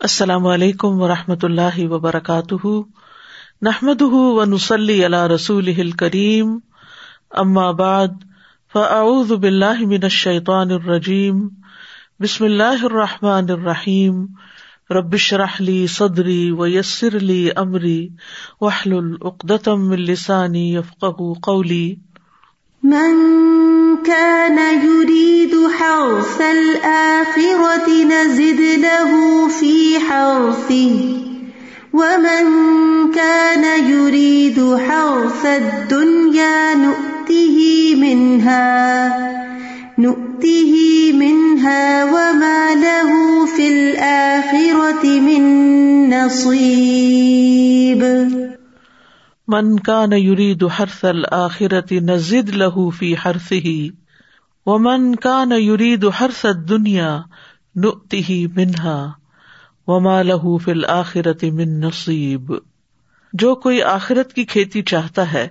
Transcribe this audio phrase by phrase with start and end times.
[0.00, 2.66] السلام علیکم و رحمۃ اللہ وبرکاتہ۔
[3.62, 6.58] نحمد و نسلی اللہ رسول کریم
[7.72, 8.08] بعد،
[8.72, 11.48] فاعوذ باللہ من الشیطان الرجیم۔
[12.20, 14.26] بسم اللہ الرحمٰن الرحیم۔
[14.90, 18.08] ربش رحلی صدری و یسر علی عمری
[18.60, 21.94] وحل العقدم السانی یفق قولی۔
[22.82, 23.14] من
[24.06, 31.18] كان يريد حرث الآخرة نزد له في حرثه،
[31.92, 32.44] ومن
[33.14, 39.28] كان يريد حرث الدنيا نؤته منها
[39.98, 40.72] نؤته
[41.14, 45.44] منها وما له في الآخرة من
[46.14, 48.02] نصيب.
[49.48, 53.86] من کا نیورید حرث الآخرت نزد لہو فی حرثه
[54.66, 57.20] ومن كان يريد حرث الدنيا
[57.74, 59.10] نؤته منها
[59.86, 62.52] وما له في الآخرة من نصیب۔
[63.32, 65.48] جو کوئی آخرت کی کھیتی چاہتا ہے،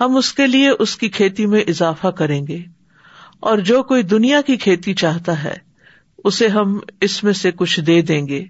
[0.00, 2.58] ہم اس کے لیے اس کی کھیتی میں اضافہ کریں گے۔
[3.40, 5.54] اور جو کوئی دنیا کی کھیتی چاہتا ہے،
[6.24, 8.44] اسے ہم اس میں سے کچھ دے دیں گے۔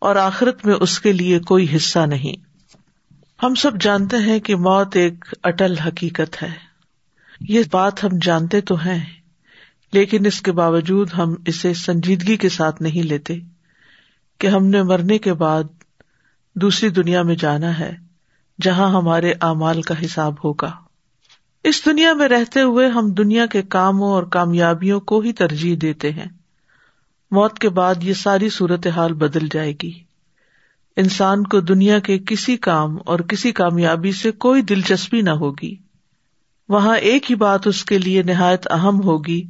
[0.00, 2.47] اور آخرت میں اس کے لیے کوئی حصہ نہیں۔
[3.42, 6.50] ہم سب جانتے ہیں کہ موت ایک اٹل حقیقت ہے۔
[7.40, 9.04] یہ بات ہم جانتے تو ہیں،
[9.92, 13.38] لیکن اس کے باوجود ہم اسے سنجیدگی کے ساتھ نہیں لیتے
[14.38, 15.64] کہ ہم نے مرنے کے بعد
[16.54, 17.96] دوسری دنیا میں جانا ہے،
[18.62, 20.70] جہاں ہمارے اعمال کا حساب ہوگا۔
[21.64, 26.12] اس دنیا میں رہتے ہوئے ہم دنیا کے کاموں اور کامیابیوں کو ہی ترجیح دیتے
[26.12, 26.28] ہیں۔
[27.30, 30.07] موت کے بعد یہ ساری صورت حال بدل جائے گی۔
[30.98, 35.74] انسان کو دنیا کے کسی کام اور کسی کامیابی سے کوئی دلچسپی نہ ہوگی۔
[36.68, 39.42] وہاں ایک ہی بات اس کے لیے نہایت اہم ہوگی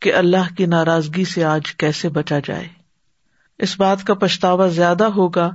[0.00, 2.68] کہ اللہ کی ناراضگی سے آج کیسے بچا جائے۔
[3.58, 5.54] اس بات کا پچھتاوا زیادہ ہوگا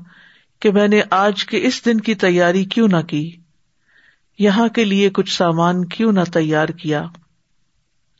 [0.59, 3.35] کہ میں نے آج کے اس دن کی تیاری کیوں نہ کی۔
[4.39, 7.05] یہاں کے لیے کچھ سامان کیوں نہ تیار کیا۔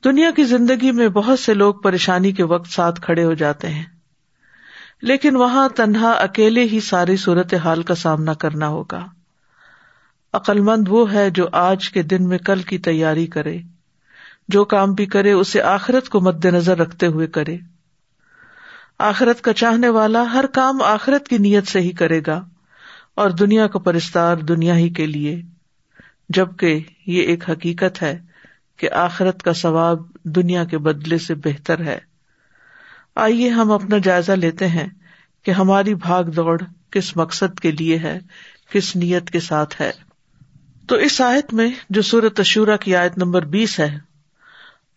[0.06, 3.95] دنیا کی زندگی میں بہت سے لوگ پریشانی کے وقت ساتھ کھڑے ہو جاتے ہیں۔
[5.06, 9.06] لیکن وہاں تنہا اکیلے ہی ساری صورت حال کا سامنا کرنا ہوگا۔
[10.34, 13.58] عقلمند وہ ہے جو آج کے دن میں کل کی تیاری کرے۔
[14.48, 17.58] جو کام بھی کرے، اسے آخرت کو مد نظر رکھتے ہوئے کرے۔
[19.00, 22.46] آخرت کا چاہنے والا ہر کام آخرت کی نیت سے ہی کرے گا۔
[23.16, 25.42] اور دنیا کا پرستار دنیا ہی کے لیے۔
[26.30, 28.22] جبکہ یہ ایک حقیقت ہے
[28.78, 32.15] کہ آخرت کا ثواب دنیا کے بدلے سے بہتر ہے۔
[33.16, 34.88] آئیے ہم اپنا جائزہ لیتے ہیں
[35.44, 36.62] کہ ہماری بھاگ دوڑ
[36.92, 38.20] کس مقصد کے لیے ہے،
[38.72, 39.92] کس نیت کے ساتھ ہے۔
[40.88, 43.98] تو اس آیت میں جو سورت عشورہ کی آیت نمبر بیس ہے،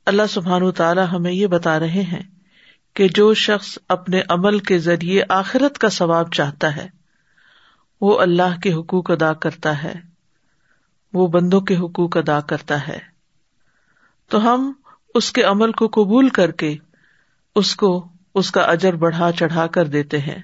[0.06, 2.22] اللہ سبحان تعالیٰ ہمیں یہ بتا رہے ہیں
[2.94, 6.88] کہ جو شخص اپنے عمل کے ذریعے آخرت کا ثواب چاہتا ہے،
[8.00, 9.94] وہ اللہ کے حقوق ادا کرتا ہے۔
[11.12, 12.98] وہ بندوں کے حقوق ادا کرتا ہے۔
[14.28, 14.72] تو ہم
[15.14, 16.76] اس کے عمل کو قبول کر کے
[17.58, 20.42] اس کو اس کا اجر بڑھا چڑھا کر دیتے ہیں۔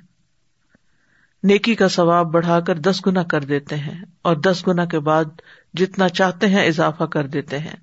[1.42, 5.24] نیکی کا ثواب بڑھا کر دس گنا کر دیتے ہیں اور دس گنا کے بعد
[5.74, 7.76] جتنا چاہتے ہیں اضافہ کر دیتے ہیں۔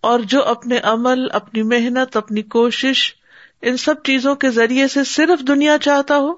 [0.00, 3.14] اور جو اپنے عمل، اپنی محنت، اپنی کوشش
[3.62, 6.32] ان سب چیزوں کے ذریعے سے صرف دنیا چاہتا ہو،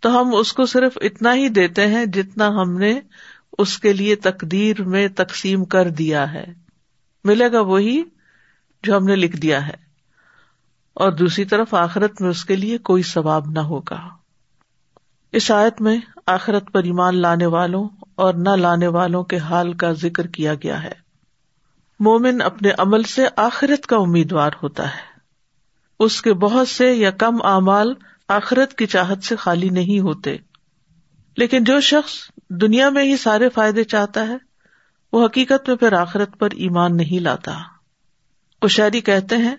[0.00, 3.00] تو ہم اس کو صرف اتنا ہی دیتے ہیں جتنا ہم نے
[3.58, 6.46] اس کے لیے تقدیر میں تقسیم کر دیا ہے۔
[7.24, 8.02] ملے گا وہی
[8.82, 9.85] جو ہم نے لکھ دیا ہے۔
[10.96, 14.08] اور دوسری طرف آخرت میں اس کے لیے کوئی ثواب نہ ہوگا۔
[15.32, 15.96] اس آیت میں
[16.26, 20.82] آخرت پر ایمان لانے والوں اور نہ لانے والوں کے حال کا ذکر کیا گیا
[20.82, 20.92] ہے۔
[22.00, 25.20] مومن اپنے عمل سے آخرت کا امیدوار ہوتا ہے۔
[26.00, 27.94] اس کے بہت سے یا کم اعمال
[28.28, 30.36] آخرت کی چاہت سے خالی نہیں ہوتے۔
[31.36, 32.12] لیکن جو شخص
[32.50, 34.36] دنیا میں ہی سارے فائدے چاہتا ہے،
[35.12, 37.58] وہ حقیقت میں پھر آخرت پر ایمان نہیں لاتا۔
[38.62, 39.56] کشاری کہتے ہیں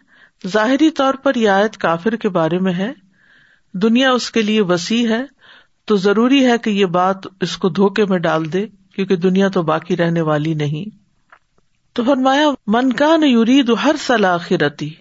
[0.48, 2.94] ظاہری طور پر یہ آیت کافر کے بارے میں ہے۔
[3.74, 5.38] دنیا اس کے لیے وسیع ہے۔
[5.86, 9.62] تو ضروری ہے کہ یہ بات اس کو دھوکے میں ڈال دے، کیونکہ دنیا تو
[9.64, 10.98] باقی رہنے والی نہیں۔
[11.94, 14.94] تو فرمایا، من کا یورید ہر آخرتی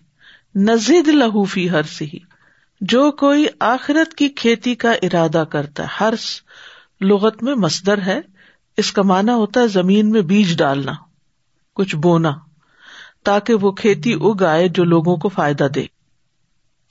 [0.55, 2.09] نزید لہوفی ہر سی
[2.81, 6.15] جو کوئی آخرت کی کھیتی کا ارادہ کرتا ہے ہر
[7.01, 8.21] لغت میں مصدر ہے،
[8.77, 10.93] اس کا مانا ہوتا ہے زمین میں بیج ڈالنا،
[11.75, 12.31] کچھ بونا۔
[13.27, 15.85] تاکہ وہ کھیتی اگائے جو لوگوں کو فائدہ دے۔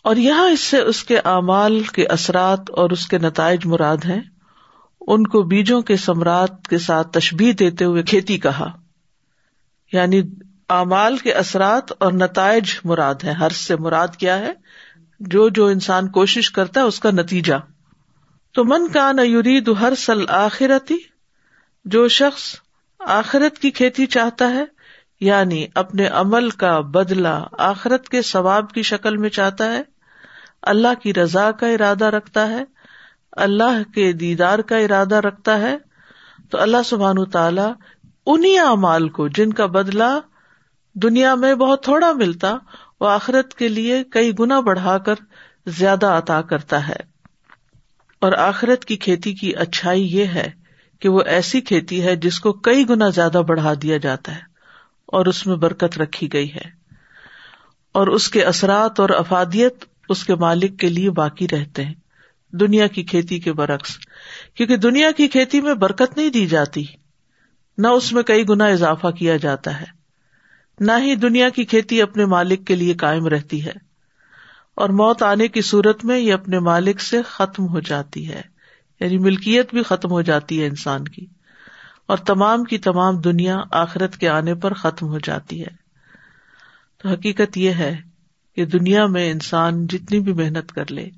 [0.03, 4.21] اور یہاں اس سے اس کے اعمال کے اثرات اور اس کے نتائج مراد ہیں۔
[5.01, 8.71] ان کو بیجوں کے سمراٹ کے ساتھ تشبیح دیتے ہوئے کھیتی کہا۔
[9.93, 10.21] یعنی
[10.69, 14.53] اعمال کے اثرات اور نتائج مراد ہے ہر سے مراد کیا ہے؟
[15.19, 17.55] جو جو انسان کوشش کرتا ہے اس کا نتیجہ۔
[18.53, 20.97] تو من کا نہ ہر سل آخرتی،
[21.85, 22.55] جو شخص
[22.99, 24.74] آخرت کی کھیتی چاہتا ہے
[25.19, 29.81] یعنی اپنے عمل کا بدلا آخرت کے ثواب کی شکل میں چاہتا ہے،
[30.61, 32.63] اللہ کی رضا کا ارادہ رکھتا ہے،
[33.31, 35.77] اللہ کے دیدار کا ارادہ رکھتا ہے،
[36.49, 37.71] تو اللہ سبحان تعالی
[38.25, 40.19] انہیں اعمال کو، جن کا بدلا
[40.93, 42.57] دنیا میں بہت تھوڑا ملتا،
[42.99, 45.15] وہ آخرت کے لیے کئی گنا بڑھا کر
[45.65, 47.15] زیادہ عطا کرتا ہے۔
[48.21, 50.51] اور آخرت کی کھیتی کی اچھائی یہ ہے
[50.99, 54.54] کہ وہ ایسی کھیتی ہے جس کو کئی گنا زیادہ بڑھا دیا جاتا ہے۔
[55.07, 56.85] اور اس میں برکت رکھی گئی ہے۔
[57.91, 61.93] اور اس کے اثرات اور افادیت اس کے مالک کے لیے باقی رہتے ہیں۔
[62.51, 63.97] دنیا کی کھیتی کے برعکس۔
[64.53, 66.83] کیونکہ دنیا کی کھیتی میں برکت نہیں دی جاتی۔
[67.77, 69.85] نہ اس میں کئی گنا اضافہ کیا جاتا ہے۔
[70.79, 73.71] نہ ہی دنیا کی کھیتی اپنے مالک کے لیے کائم رہتی ہے۔
[74.75, 78.41] اور موت آنے کی صورت میں یہ اپنے مالک سے ختم ہو جاتی ہے۔
[78.99, 81.25] یعنی ملکیت بھی ختم ہو جاتی ہے انسان کی۔
[82.05, 85.85] اور تمام کی تمام دنیا آخرت کے آنے پر ختم ہو جاتی ہے۔
[86.97, 87.97] تو حقیقت یہ ہے
[88.55, 91.09] کہ دنیا میں انسان جتنی بھی محنت کر لے،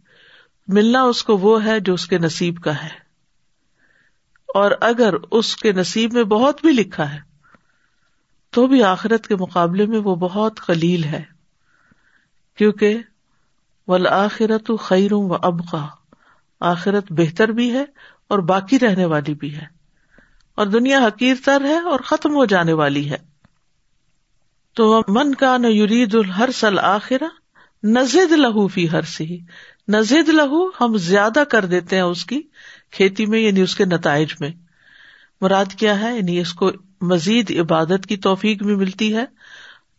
[0.68, 3.08] ملنا اس کو وہ ہے جو اس کے نصیب کا ہے۔
[4.54, 7.20] اور اگر اس کے نصیب میں بہت بھی لکھا ہے،
[8.50, 11.24] تو بھی آخرت کے مقابلے میں وہ بہت خلیل ہے۔
[12.58, 12.98] کیونکہ
[13.88, 15.88] ولآخرت خیروں و ابقا
[16.60, 17.86] آخرت بہتر بھی ہے
[18.28, 19.77] اور باقی رہنے والی بھی ہے۔
[20.58, 23.18] اور دنیا حقیر تر ہے اور ختم ہو جانے والی ہے۔
[24.76, 27.22] تو من کا نہ یرید الحر سل آخر
[27.84, 29.40] نزد لہو فی ہر سی
[29.88, 32.42] نزد لہو ہم زیادہ کر دیتے ہیں اس کی
[32.92, 34.50] کھیتی میں یعنی اس کے نتائج میں۔
[35.42, 36.72] مراد کیا ہے؟ یعنی اس کو
[37.02, 39.26] مزید عبادت کی توفیق بھی ملتی ہے،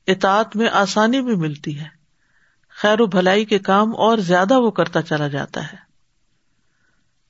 [0.06, 1.86] اطاعت میں آسانی بھی ملتی ہے۔
[2.70, 5.87] خیر و بھلائی کے کام اور زیادہ وہ کرتا چلا جاتا ہے۔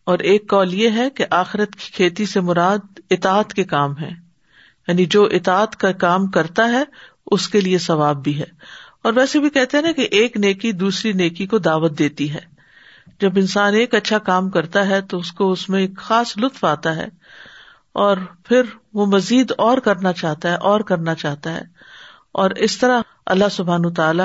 [0.08, 2.78] اور ایک کال یہ ہے کہ آخرت کی کھیتی سے مراد
[3.10, 4.10] اطاعت کے کام ہے
[4.88, 6.82] یعنی جو اطاعت کا کام کرتا ہے،
[7.26, 8.44] اس کے لیے ثواب بھی ہے۔
[9.04, 12.40] اور ویسے بھی کہتے ہیں نا کہ ایک نیکی دوسری نیکی کو دعوت دیتی ہے۔
[13.20, 16.64] جب انسان ایک اچھا کام کرتا ہے، تو اس کو اس میں ایک خاص لطف
[16.64, 17.08] آتا ہے۔
[17.92, 18.62] اور پھر
[18.94, 21.62] وہ مزید اور کرنا چاہتا ہے، اور کرنا چاہتا ہے۔
[22.32, 24.24] اور اس طرح اللہ سبحان تعالی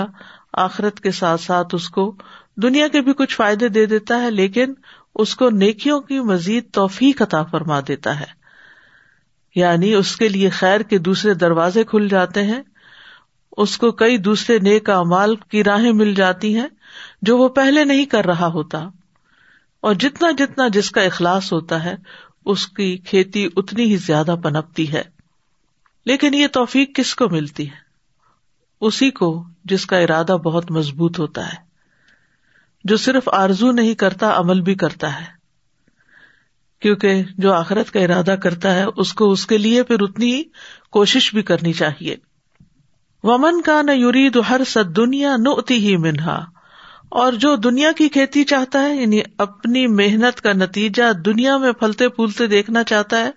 [0.54, 2.16] آخرت کے ساتھ ساتھ اس کو
[2.56, 4.74] دنیا کے بھی کچھ فائدے دے دیتا ہے، لیکن
[5.16, 8.26] اس کو نیکیوں کی مزید توفیق عطا فرما دیتا ہے۔
[9.56, 12.62] یعنی اس کے لیے خیر کے دوسرے دروازے کھل جاتے ہیں۔
[13.58, 16.68] اس کو کئی دوسرے نیک امال کی راہیں مل جاتی ہیں
[17.22, 18.90] جو وہ پہلے نہیں کر رہا ہوتا۔
[19.82, 21.96] اور جتنا جتنا جس کا اخلاص ہوتا ہے،
[22.46, 25.04] اس کی کھیتی اتنی ہی زیادہ پنپتی ہے۔
[26.06, 27.76] لیکن یہ توفیق کس کو ملتی ہے؟
[28.82, 31.73] اسی کو جس کا ارادہ بہت مضبوط ہوتا ہے۔
[32.84, 35.26] جو صرف آرزو نہیں کرتا، عمل بھی کرتا ہے۔
[36.82, 40.44] کیونکہ جو آخرت کا ارادہ کرتا ہے، اس کو اس کے لیے پھر اتنی
[40.92, 42.16] کوشش بھی کرنی چاہیے۔
[43.24, 46.46] ومن کا نہ یورید ہر سد دنیا نوتی ہی منہا
[47.10, 52.10] اور جو دنیا کی کھیتی چاہتا ہے یعنی اپنی محنت کا نتیجہ دنیا میں پھلتے
[52.10, 53.32] پھولتے دیکھنا چاہتا ہے،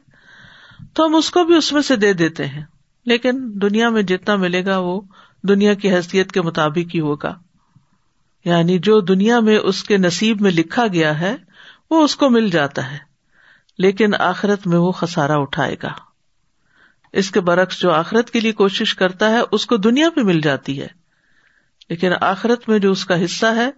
[0.95, 2.63] تو ہم اس کو بھی اس میں سے دے دیتے ہیں۔
[3.07, 3.33] لیکن
[3.63, 5.01] دنیا میں جتنا ملے گا، وہ
[5.43, 7.46] دنیا کی حیثیت کے مطابق ہی ہوگا۔
[8.47, 11.37] یعنی جو دنیا میں اس کے نصیب میں لکھا گیا ہے،
[11.91, 12.99] وہ اس کو مل جاتا ہے۔
[13.79, 15.93] لیکن آخرت میں وہ خسارا اٹھائے گا۔
[17.12, 20.41] اس کے برعکس جو آخرت کے لیے کوشش کرتا ہے، اس کو دنیا پہ مل
[20.41, 20.87] جاتی ہے۔
[21.88, 23.71] لیکن آخرت میں جو اس کا حصہ ہے،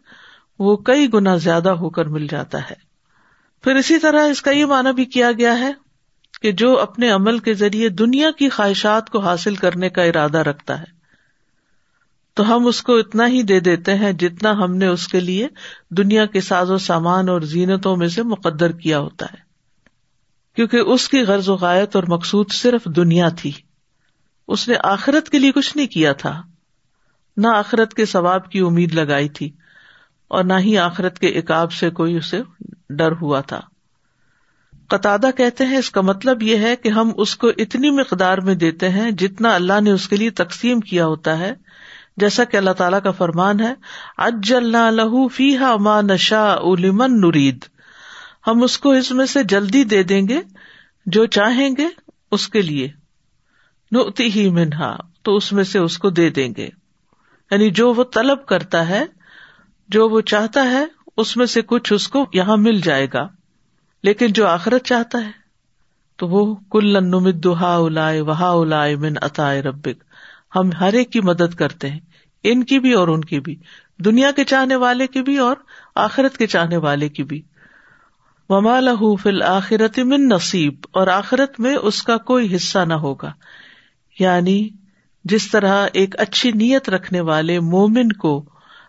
[0.58, 2.74] وہ کئی گنا زیادہ ہو کر مل جاتا ہے۔
[3.62, 5.72] پھر اسی طرح اس کا یہ مانا بھی کیا گیا ہے
[6.42, 10.80] کہ جو اپنے عمل کے ذریعے دنیا کی خواہشات کو حاصل کرنے کا ارادہ رکھتا
[10.80, 10.97] ہے۔
[12.38, 15.48] تو ہم اس کو اتنا ہی دے دیتے ہیں جتنا ہم نے اس کے لیے
[15.90, 19.36] دنیا کے ساز و سامان اور زینتوں میں سے مقدر کیا ہوتا ہے۔
[20.56, 23.52] کیونکہ اس کی غرض و غایت اور مقصود صرف دنیا تھی۔
[24.48, 26.42] اس نے آخرت کے لیے کچھ نہیں کیا تھا۔
[27.36, 29.50] نہ آخرت کے ثواب کی امید لگائی تھی
[30.28, 32.42] اور نہ ہی آخرت کے اکاب سے کوئی اسے
[32.90, 33.60] ڈر ہوا تھا۔
[34.88, 38.54] قطع کہتے ہیں اس کا مطلب یہ ہے کہ ہم اس کو اتنی مقدار میں
[38.54, 41.52] دیتے ہیں جتنا اللہ نے اس کے لیے تقسیم کیا ہوتا ہے
[42.20, 43.74] جیسا کہ اللہ تعالیٰ کا فرمان ہے
[44.16, 47.64] اج اللہ لہو فی ہا ماں نشا لمن نرید۔
[48.46, 50.40] ہم اس کو اس میں سے جلدی دے دیں گے،
[51.06, 51.86] جو چاہیں گے،
[52.30, 52.88] اس کے لیے۔
[53.92, 56.68] نوتی ہی منہا، تو اس میں سے اس کو دے دیں گے۔
[57.50, 59.04] یعنی جو وہ طلب کرتا ہے،
[59.88, 60.84] جو وہ چاہتا ہے،
[61.16, 63.28] اس میں سے کچھ اس کو یہاں مل جائے گا۔
[64.02, 65.30] لیکن جو آخرت چاہتا ہے،
[66.16, 70.07] تو وہ کل نمد ہا الا وہا الا من عطا ربک۔
[70.56, 72.00] ہم ہر ایک کی مدد کرتے ہیں۔
[72.44, 73.56] ان کی بھی اور ان کی بھی۔
[74.04, 75.56] دنیا کے چاہنے والے کی بھی اور
[75.94, 77.42] آخرت کے چاہنے والے کی بھی۔
[78.48, 83.32] وما لہو فل آخرت من نصیب اور آخرت میں اس کا کوئی حصہ نہ ہوگا۔
[84.18, 84.68] یعنی
[85.24, 88.44] جس طرح ایک اچھی نیت رکھنے والے مومن کو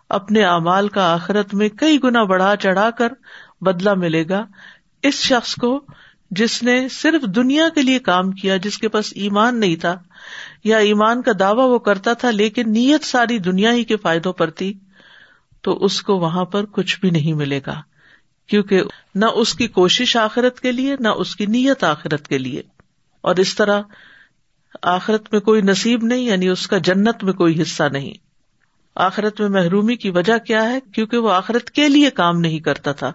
[0.09, 3.13] اپنے اعمال کا آخرت میں کئی گنا بڑھا چڑھا کر
[3.61, 4.45] بدلا ملے گا،
[5.03, 5.85] اس شخص کو
[6.31, 10.01] جس نے صرف دنیا کے لیے کام کیا، جس کے پاس ایمان نہیں تھا
[10.63, 14.49] یا ایمان کا دعوی وہ کرتا تھا، لیکن نیت ساری دنیا ہی کے فائدوں پر
[14.49, 14.79] تھی،
[15.61, 17.81] تو اس کو وہاں پر کچھ بھی نہیں ملے گا،
[18.47, 18.81] کیونکہ
[19.15, 22.61] نہ اس کی کوشش آخرت کے لیے، نہ اس کی نیت آخرت کے لیے۔
[23.21, 23.81] اور اس طرح
[24.81, 28.13] آخرت میں کوئی نصیب نہیں یعنی اس کا جنت میں کوئی حصہ نہیں۔
[28.95, 32.91] آخرت میں محرومی کی وجہ کیا ہے؟ کیونکہ وہ آخرت کے لیے کام نہیں کرتا
[32.91, 33.11] تھا۔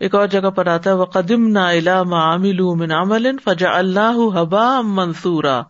[0.00, 2.60] ایک اور جگہ پر آتا ہے وہ قدم نہ علام عامل
[3.44, 5.62] فجا اللہ حبا منصورا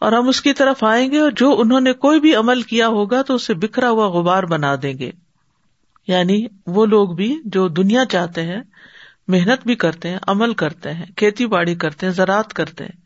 [0.00, 2.88] اور ہم اس کی طرف آئیں گے اور جو انہوں نے کوئی بھی عمل کیا
[2.88, 5.10] ہوگا تو اسے بکھرا ہوا غبار بنا دیں گے۔
[6.08, 8.60] یعنی وہ لوگ بھی جو دنیا چاہتے ہیں،
[9.28, 13.00] محنت بھی کرتے ہیں، عمل کرتے ہیں، کھیتی باڑی کرتے ہیں، زراعت کرتے ہیں۔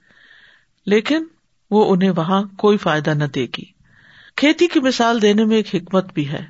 [0.86, 1.24] لیکن
[1.70, 3.64] وہ انہیں وہاں کوئی فائدہ نہ دے گی۔
[4.36, 6.44] کھیتی کی مثال دینے میں ایک حکمت بھی ہے۔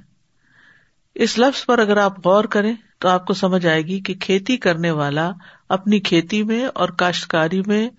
[1.14, 4.56] اس لفظ پر اگر آپ غور کریں تو آپ کو سمجھ آئے گی کہ کھیتی
[4.56, 5.30] کرنے والا
[5.68, 7.90] اپنی کھیتی میں اور کاشتکاری میں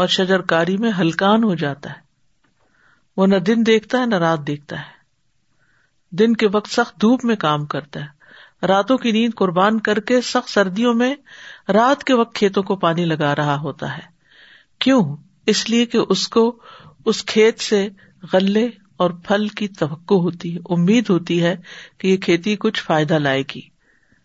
[0.00, 1.96] اور شجر کاری میں ہلکان ہو جاتا ہے۔
[3.16, 5.00] وہ نہ دن دیکھتا ہے، نہ رات دیکھتا ہے۔
[6.10, 8.06] دن کے وقت سخت دھوپ میں کام کرتا ہے۔
[8.66, 11.14] راتوں کی نیند قربان کر کے سخت سردیوں میں
[11.68, 14.02] رات کے وقت کھیتوں کو پانی لگا رہا ہوتا ہے۔
[14.78, 15.16] کیوں؟
[15.46, 16.58] اس لیے کہ اس کو
[17.04, 17.88] اس کھیت سے
[18.32, 21.56] غلے اور پھل کی توقع ہوتی ہے، امید ہوتی ہے
[21.98, 23.60] کہ یہ کھیتی کچھ فائدہ لائے گی۔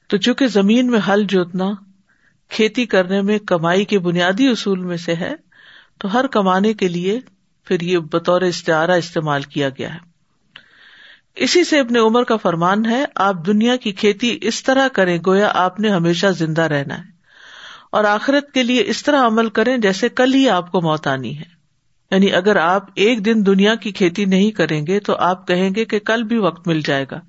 [0.08, 1.72] تو چونکہ زمین میں ہل جوتنا
[2.50, 5.34] کھیتی کرنے میں کمائی کے بنیادی اصول میں سے ہے
[6.00, 7.20] تو ہر کمانے کے لیے
[7.64, 10.00] پھر یہ بطور استعارہ استعمال کیا گیا ہے۔
[11.36, 15.52] اسی سے اپنے عمر کا فرمان ہے، آپ دنیا کی کھیتی اس طرح کریں گویا
[15.54, 17.16] آپ نے ہمیشہ زندہ رہنا ہے۔
[17.92, 21.38] اور آخرت کے لیے اس طرح عمل کریں جیسے کل ہی آپ کو موت آنی
[21.38, 21.56] ہے۔
[22.12, 25.86] یعنی اگر آپ ایک دن دنیا کی کھیتی نہیں کریں گے تو آپ کہیں گے
[25.86, 27.20] کہ کل بھی وقت مل جائے گا۔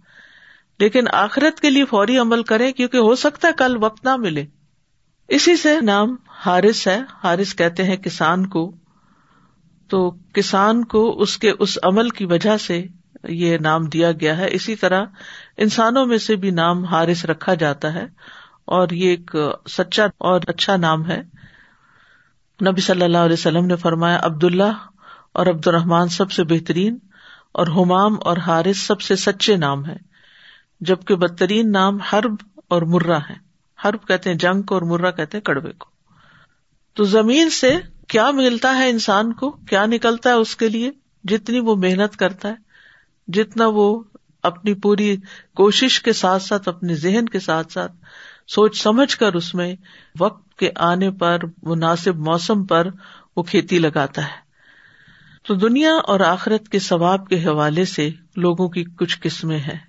[0.78, 4.46] لیکن آخرت کے لیے فوری عمل کریں کیونکہ ہو سکتا ہے کل وقت نہ ملے۔
[5.28, 8.76] اسی سے نام حارث ہے۔ حارث کہتے ہیں کسان کو۔
[9.88, 12.86] تو کسان کو اس کے اس عمل کی وجہ سے
[13.24, 15.04] یہ نام دیا گیا ہے۔ اسی طرح
[15.56, 18.06] انسانوں میں سے بھی نام حارث رکھا جاتا ہے
[18.64, 19.36] اور یہ ایک
[19.68, 21.22] سچا اور اچھا نام ہے۔
[22.70, 24.72] نبی صلی اللہ علیہ وسلم نے فرمایا عبد اللہ
[25.32, 26.98] اور عبد الرحمان سب سے بہترین
[27.52, 29.96] اور حمام اور حارث سب سے سچے نام ہے
[30.80, 32.34] جبکہ بدترین نام حرب
[32.68, 33.45] اور مرا ہے
[33.84, 35.86] حرب کہتے ہیں، جنگ کو اور مرا کہتے ہیں، کڑوے کو۔
[36.94, 37.76] تو زمین سے
[38.08, 40.90] کیا ملتا ہے انسان کو؟ کیا نکلتا ہے اس کے لیے؟
[41.24, 42.54] جتنی وہ محنت کرتا ہے،
[43.28, 44.02] جتنا وہ
[44.42, 45.16] اپنی پوری
[45.56, 47.92] کوشش کے ساتھ ساتھ، اپنے ذہن کے ساتھ ساتھ،
[48.48, 49.76] سوچ سمجھ کر اس میں
[50.20, 52.88] وقت کے آنے پر، مناسب موسم پر
[53.36, 54.46] وہ کھیتی لگاتا ہے۔
[55.46, 59.85] تو دنیا اور آخرت کے ثواب کے حوالے سے لوگوں کی کچھ قسمیں ہیں۔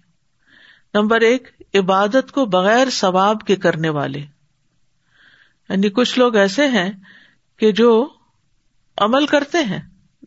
[0.93, 4.19] نمبر ایک، عبادت کو بغیر ثواب کے کرنے والے۔
[5.69, 6.91] یعنی کچھ لوگ ایسے ہیں
[7.57, 8.09] کہ جو
[8.97, 9.81] عمل کرتے ہیں،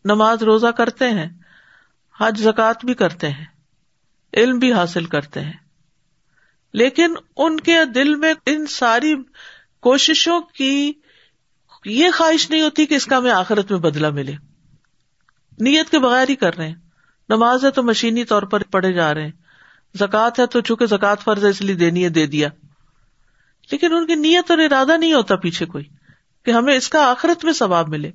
[0.05, 1.29] نماز روزہ کرتے ہیں،
[2.19, 3.45] حج زکات بھی کرتے ہیں،
[4.33, 5.53] علم بھی حاصل کرتے ہیں۔
[6.73, 9.15] لیکن ان کے دل میں ان ساری
[9.79, 10.93] کوششوں کی
[11.85, 14.33] یہ خواہش نہیں ہوتی کہ اس کا ہمیں آخرت میں بدلا ملے۔
[15.59, 16.75] نیت کے بغیر ہی کر رہے ہیں۔
[17.29, 19.40] نماز ہے تو مشینی طور پر پڑھے جا رہے ہیں۔
[19.95, 22.49] زکات ہے تو چونکہ زکات فرض ہے اس لیے دینی ہے، دے دیا۔
[23.71, 25.83] لیکن ان کی نیت اور ارادہ نہیں ہوتا پیچھے کوئی
[26.45, 28.11] کہ ہمیں اس کا آخرت میں ثواب ملے۔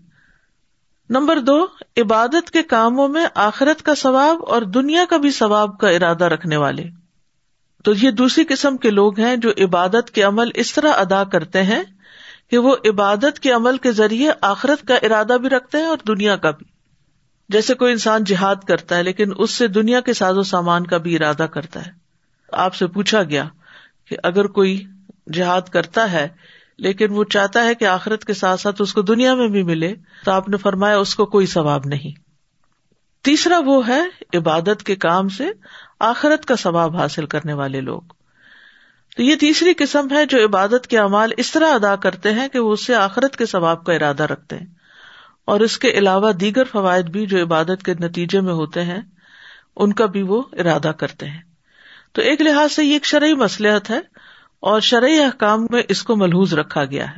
[1.11, 1.67] نمبر دو،
[1.97, 6.57] عبادت کے کاموں میں آخرت کا ثواب اور دنیا کا بھی ثواب کا ارادہ رکھنے
[6.57, 6.85] والے۔
[7.85, 11.63] تو یہ دوسری قسم کے لوگ ہیں جو عبادت کے عمل اس طرح ادا کرتے
[11.63, 11.83] ہیں
[12.51, 16.37] کہ وہ عبادت کے عمل کے ذریعے آخرت کا ارادہ بھی رکھتے ہیں اور دنیا
[16.37, 16.76] کا بھی۔
[17.49, 20.97] جیسے کوئی انسان جہاد کرتا ہے، لیکن اس سے دنیا کے ساز و سامان کا
[20.97, 21.91] بھی ارادہ کرتا ہے۔
[22.53, 23.45] آپ سے پوچھا گیا
[24.09, 24.85] کہ اگر کوئی
[25.33, 26.29] جہاد کرتا ہے،
[26.79, 29.95] لیکن وہ چاہتا ہے کہ آخرت کے ساتھ ساتھ اس کو دنیا میں بھی ملے،
[30.25, 32.27] تو آپ نے فرمایا اس کو کوئی ثواب نہیں۔
[33.25, 34.03] تیسرا وہ ہے
[34.35, 35.51] عبادت کے کام سے
[36.01, 38.01] آخرت کا ثواب حاصل کرنے والے لوگ۔
[39.17, 42.59] تو یہ تیسری قسم ہے جو عبادت کے اعمال اس طرح ادا کرتے ہیں کہ
[42.59, 44.67] وہ اس سے آخرت کے ثواب کا ارادہ رکھتے ہیں۔
[45.47, 49.01] اور اس کے علاوہ دیگر فوائد بھی جو عبادت کے نتیجے میں ہوتے ہیں،
[49.77, 51.41] ان کا بھی وہ ارادہ کرتے ہیں۔
[52.13, 54.01] تو ایک لحاظ سے یہ ایک شرعی مسلحت ہے
[54.61, 57.17] اور شرعی احکام میں اس کو ملحوظ رکھا گیا ہے۔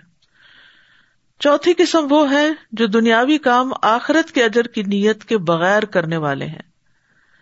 [1.38, 6.16] چوتھی قسم وہ ہے جو دنیاوی کام آخرت کے اجر کی نیت کے بغیر کرنے
[6.16, 6.62] والے ہیں۔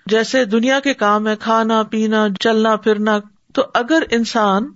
[0.07, 3.19] جیسے دنیا کے کام ہے کھانا، پینا، چلنا، پھرنا۔
[3.55, 4.73] تو اگر انسان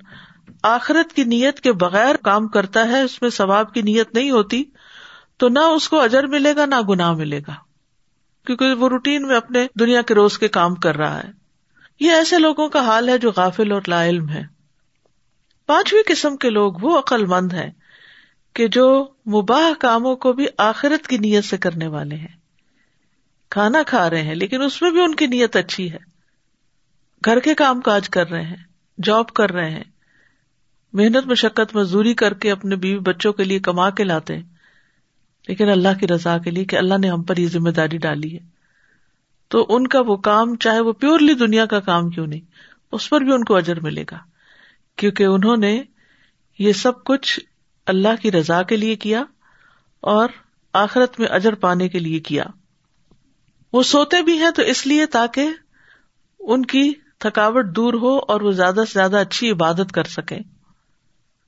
[0.62, 4.64] آخرت کی نیت کے بغیر کام کرتا ہے، اس میں ثواب کی نیت نہیں ہوتی
[5.40, 7.54] تو نہ اس کو اجر ملے گا نہ گناہ ملے گا۔
[8.47, 11.30] کیونکہ وہ روٹین میں اپنے دنیا کے روز کے کام کر رہا ہے۔
[12.00, 14.42] یہ ایسے لوگوں کا حال ہے جو غافل اور لا علم ہے
[15.66, 17.70] پانچویں قسم کے لوگ وہ عقل مند ہیں
[18.54, 22.37] کہ جو مباح کاموں کو بھی آخرت کی نیت سے کرنے والے ہیں۔
[23.50, 25.99] کھانا کھا رہے ہیں، لیکن اس میں بھی ان کی نیت اچھی ہے۔
[27.25, 28.56] گھر کے کام کاج کر رہے ہیں،
[29.02, 29.85] جاب کر رہے ہیں۔
[30.92, 34.59] محنت، مشقت، مزدوری کر کے اپنے بیوی بچوں کے لیے کما کے لاتے ہیں۔
[35.49, 38.35] لیکن اللہ کی رضا کے لیے کہ اللہ نے ہم پر یہ ذمہ داری ڈالی
[38.35, 38.44] ہے۔
[39.49, 42.40] تو ان کا وہ کام چاہے وہ پیورلی دنیا کا کام کیوں نہیں،
[42.92, 44.18] اس پر بھی ان کو اجر ملے گا۔
[44.97, 45.82] کیونکہ انہوں نے
[46.59, 47.40] یہ سب کچھ
[47.87, 49.25] اللہ کی رضا کے لیے کیا
[50.00, 50.28] اور
[50.73, 52.44] آخرت میں اجر پانے کے لیے کیا۔
[53.73, 55.49] وہ سوتے بھی ہیں تو اس لیے تاکہ
[56.40, 60.38] ان کی تھکاوٹ دور ہو اور وہ زیادہ سے زیادہ اچھی عبادت کر سکیں۔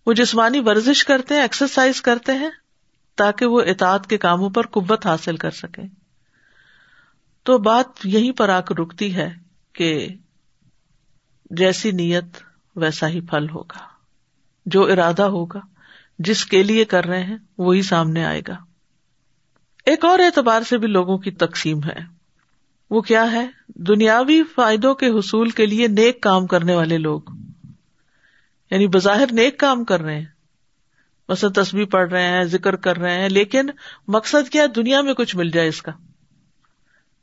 [0.07, 2.51] وہ جسمانی ورزش کرتے ہیں ایکسرسائز کرتے ہیں
[3.15, 5.85] تاکہ وہ اطاعت کے کاموں پر قوت حاصل کر سکیں
[7.43, 9.35] تو بات یہیں پر آ کر رکتی ہے
[9.73, 10.09] کہ
[11.51, 12.25] جیسی نیت
[12.77, 13.79] ویسا ہی پھل ہوگا۔
[14.67, 15.61] جو ارادہ ہوگا،
[16.19, 18.57] جس کے لیے کر رہے ہیں، وہی سامنے آئے گا۔
[19.87, 21.99] ایک اور اعتبار سے بھی لوگوں کی تقسیم ہے۔
[22.91, 27.21] وہ کیا ہے؟ دنیاوی فائدوں کے حصول کے لیے نیک کام کرنے والے لوگ۔
[28.71, 30.27] یعنی بظاہر نیک کام کر رہے ہیں۔
[31.33, 33.67] بس تصویر پڑھ رہے ہیں، ذکر کر رہے ہیں، لیکن
[34.09, 35.93] مقصد کیا دنیا میں کچھ مل جائے اس کا۔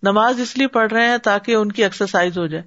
[0.03, 2.63] نماز اس لیے پڑھ رہے ہیں تاکہ ان کی ایکسرسائز ہو جائے۔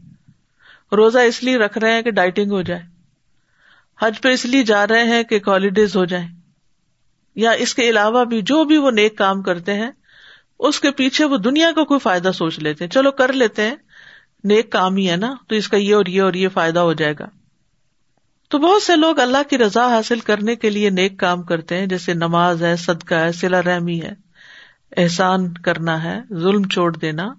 [0.96, 2.82] روزہ اس لیے رکھ رہے ہیں کہ ڈائٹنگ ہو جائے۔
[4.00, 6.28] حج پہ اس لیے جا رہے ہیں کہ ہالیڈیز ہو جائیں۔
[7.34, 9.90] یا اس کے علاوہ بھی جو بھی وہ نیک کام کرتے ہیں،
[10.58, 13.76] اس کے پیچھے وہ دنیا کا کوئی فائدہ سوچ لیتے ہیں۔ چلو کر لیتے ہیں۔
[14.44, 16.92] نیک کام ہی ہے نا، تو اس کا یہ اور یہ اور یہ فائدہ ہو
[16.92, 17.28] جائے گا۔
[18.52, 21.86] تو بہت سے لوگ اللہ کی رضا حاصل کرنے کے لیے نیک کام کرتے ہیں،
[21.86, 24.12] جیسے نماز ہے، صدقہ ہے سلا رحمی ہے،
[24.96, 27.34] احسان کرنا ہے، ظلم چھوڑ دینا۔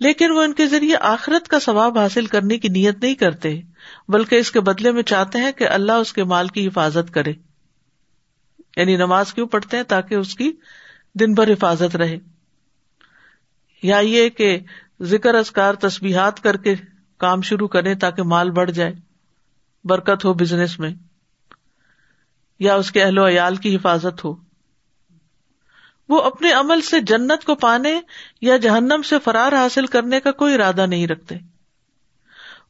[0.00, 3.60] لیکن وہ ان کے ذریعے آخرت کا ثواب حاصل کرنے کی نیت نہیں کرتے،
[4.08, 7.32] بلکہ اس کے بدلے میں چاہتے ہیں کہ اللہ اس کے مال کی حفاظت کرے۔
[8.76, 10.52] یعنی نماز کیوں پڑھتے ہیں؟ تاکہ اس کی
[11.14, 12.18] دن بھر حفاظت رہے۔
[13.82, 14.58] یا یہ کہ
[15.02, 16.74] ذکر ازکار تسبیحات کر کے
[17.18, 19.09] کام شروع کرے تاکہ مال بڑھ جائے۔
[19.84, 20.90] برکت ہو بزنس میں،
[22.58, 24.34] یا اس کے اہل و عیال کی حفاظت ہو۔
[26.08, 28.00] وہ اپنے عمل سے جنت کو پانے
[28.40, 31.36] یا جہنم سے فرار حاصل کرنے کا کوئی ارادہ نہیں رکھتے۔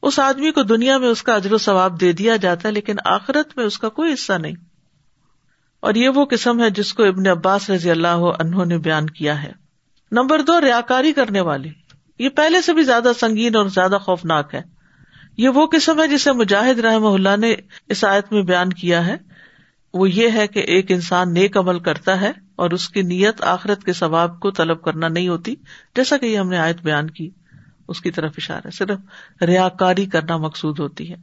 [0.01, 2.95] اس آدمی کو دنیا میں اس کا اجر و ثواب دے دیا جاتا ہے، لیکن
[3.05, 4.55] آخرت میں اس کا کوئی حصہ نہیں۔
[5.79, 9.43] اور یہ وہ قسم ہے جس کو ابن عباس رضی اللہ عنہ نے بیان کیا
[9.43, 9.51] ہے۔
[10.11, 11.69] نمبر دو ریا کاری کرنے والے۔
[12.19, 14.80] یہ پہلے سے بھی زیادہ سنگین اور زیادہ خوفناک ہے۔
[15.37, 17.55] یہ وہ قسم ہے جسے مجاہد رحم اللہ نے
[17.89, 19.17] اس آیت میں بیان کیا ہے۔
[19.93, 23.83] وہ یہ ہے کہ ایک انسان نیک عمل کرتا ہے اور اس کی نیت آخرت
[23.83, 25.55] کے ثواب کو طلب کرنا نہیں ہوتی،
[25.95, 27.29] جیسا کہ یہ ہم نے آیت بیان کی۔
[27.87, 28.99] اس کی طرف اشارہ صرف
[29.41, 31.15] ریا کاری کرنا مقصود ہوتی ہے۔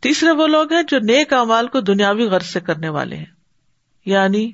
[0.00, 3.24] تیسرے وہ لوگ ہیں جو نیک امال کو دنیاوی غرض سے کرنے والے ہیں۔
[4.06, 4.50] یعنی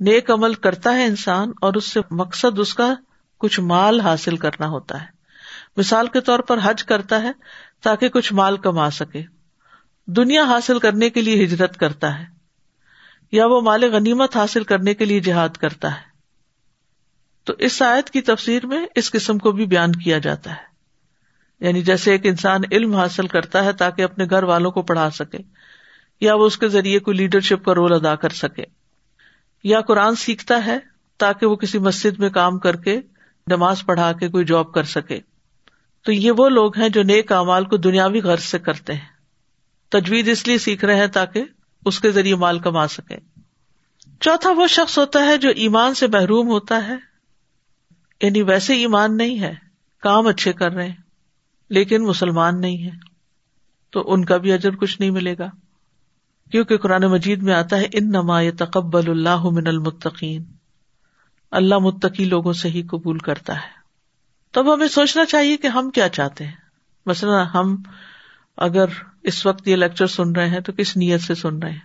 [0.00, 2.94] نیک عمل کرتا ہے انسان اور اس سے مقصد اس کا
[3.38, 5.06] کچھ مال حاصل کرنا ہوتا ہے۔
[5.76, 7.32] مثال کے طور پر حج کرتا ہے
[7.84, 9.22] تاکہ کچھ مال کما سکے۔
[10.06, 12.24] دنیا حاصل کرنے کے لیے ہجرت کرتا ہے۔
[13.32, 16.14] یا وہ مال غنیمت حاصل کرنے کے لیے جہاد کرتا ہے۔
[17.44, 20.74] تو اس آیت کی تفسیر میں اس قسم کو بھی بیان کیا جاتا ہے۔
[21.60, 25.38] یعنی جیسے ایک انسان علم حاصل کرتا ہے تاکہ اپنے گھر والوں کو پڑھا سکے،
[26.20, 28.64] یا وہ اس کے ذریعے کوئی لیڈرشپ کا رول ادا کر سکے۔
[29.64, 30.78] یا قرآن سیکھتا ہے
[31.16, 33.00] تاکہ وہ کسی مسجد میں کام کر کے
[33.46, 35.20] نماز پڑھا کے کوئی جاب کر سکے۔
[36.04, 39.14] تو یہ وہ لوگ ہیں جو نیک امال کو دنیاوی غرض سے کرتے ہیں۔
[39.88, 41.44] تجویز اس لیے سیکھ رہے ہیں تاکہ
[41.86, 43.16] اس کے ذریعے مال کما سکے
[44.20, 46.94] چوتھا وہ شخص ہوتا ہے جو ایمان سے محروم ہوتا ہے۔
[48.22, 49.54] یعنی ویسے ایمان نہیں ہے،
[50.00, 50.96] کام اچھے کر رہے ہیں،
[51.70, 52.90] لیکن مسلمان نہیں ہے۔
[53.90, 55.50] تو ان کا بھی اجر کچھ نہیں ملے گا۔
[56.50, 60.44] کیونکہ قرآن مجید میں آتا ہے ان نما تقبل اللہ من المتقین۔
[61.50, 63.73] اللہ متقی لوگوں سے ہی قبول کرتا ہے۔
[64.54, 66.52] تب ہمیں سوچنا چاہیے کہ ہم کیا چاہتے ہیں۔
[67.06, 67.82] مثلاً ہم
[68.56, 68.84] اگر
[69.22, 71.78] اس وقت یہ لیکچر سن رہے ہیں تو کس نیت سے سن رہے ہیں؟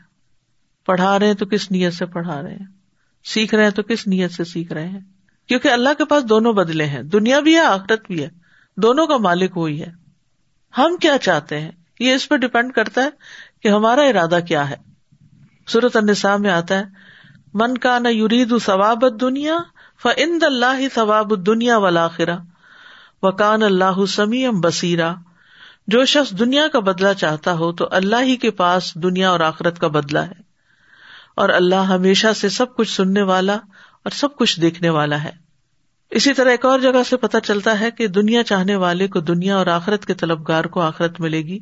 [0.85, 2.65] پڑھا رہے ہیں تو کس نیت سے پڑھا رہے ہیں؟
[3.23, 4.99] سیکھ رہے ہیں تو کس نیت سے سیکھ رہے ہیں؟
[5.47, 8.29] کیونکہ اللہ کے پاس دونوں بدلے ہیں۔ دنیا بھی ہے، آخرت بھی ہے۔
[8.77, 9.91] دونوں کا مالک وہی ہے۔
[10.77, 13.09] ہم کیا چاہتے ہیں؟ یہ اس پہ ڈپینڈ کرتا ہے
[13.61, 14.75] کہ ہمارا ارادہ کیا ہے۔
[15.67, 16.83] صورت النساء میں آتا ہے،
[17.53, 19.57] من کا نہ یورید ثواب دنیا
[20.01, 22.37] فند اللہ ثواب دنیا ولاخرا
[23.23, 25.13] و کان اللہ سمی ام بصیرا
[25.87, 29.79] جو شخص دنیا کا بدلا چاہتا ہو تو اللہ ہی کے پاس دنیا اور آخرت
[29.79, 30.49] کا بدلا ہے۔
[31.35, 33.53] اور اللہ ہمیشہ سے سب کچھ سننے والا
[34.03, 35.31] اور سب کچھ دیکھنے والا ہے۔
[36.11, 39.57] اسی طرح ایک اور جگہ سے پتا چلتا ہے کہ دنیا چاہنے والے کو دنیا
[39.57, 41.59] اور آخرت کے طلبگار کو آخرت ملے گی۔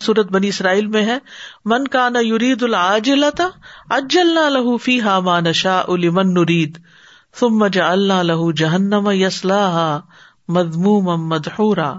[0.00, 1.18] سورت بنی اسرائیل میں ہے،
[1.64, 3.48] من کا نہ یورید العجلتا
[3.90, 6.78] اجل نہ لہو فی ہا ما نشا من نرید،
[7.40, 10.00] ثم جعلنا له جہنم يصلاها
[10.50, 11.94] مذموما مدحورا.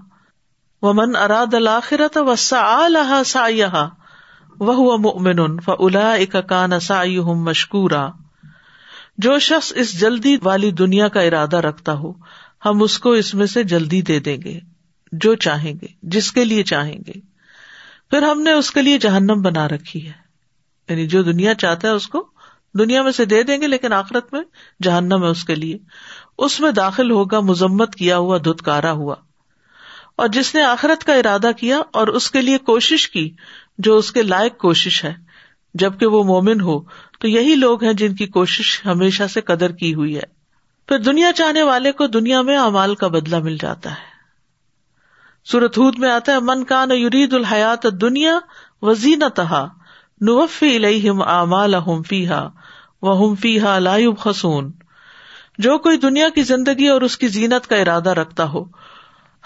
[0.81, 3.89] ومن اراد الاخرة وسعى لها سعيها،
[4.59, 8.09] وهو مؤمن فاولئك كان سعيهم مشكورا
[9.17, 12.13] جو شخص اس جلدی والی دنیا کا ارادہ رکھتا ہو،
[12.65, 14.59] ہم اس کو اس میں سے جلدی دے دیں گے،
[15.11, 17.19] جو چاہیں گے، جس کے لیے چاہیں گے۔
[18.09, 20.13] پھر ہم نے اس کے لیے جہنم بنا رکھی ہے۔
[20.89, 22.27] یعنی جو دنیا چاہتا ہے اس کو
[22.73, 24.41] دنیا میں سے دے دیں گے، لیکن آخرت میں
[24.83, 25.77] جہنم ہے اس کے لیے۔
[26.37, 29.15] اس میں داخل ہوگا، مذمت کیا ہوا، دھتکارا ہوا۔
[30.15, 33.35] اور جس نے آخرت کا ارادہ کیا اور اس کے لیے کوشش کی،
[33.77, 35.13] جو اس کے لائق کوشش ہے،
[35.73, 36.79] جبکہ وہ مومن ہو،
[37.19, 40.41] تو یہی لوگ ہیں جن کی کوشش ہمیشہ سے قدر کی ہوئی ہے۔
[40.87, 44.11] پھر دنیا چاہنے والے کو دنیا میں امال کا بدلا مل جاتا ہے۔
[45.45, 48.39] سورت ہود میں آتا ہے، من کا نہ یورید الحیات دنیا
[48.81, 49.67] وزین تہا
[50.21, 52.47] نوفی الم امال ہم فیحا
[53.01, 54.71] وہ ہم فیحا لائب خسون
[55.57, 58.63] جو کوئی دنیا کی زندگی اور اس کی زینت کا ارادہ رکھتا ہو،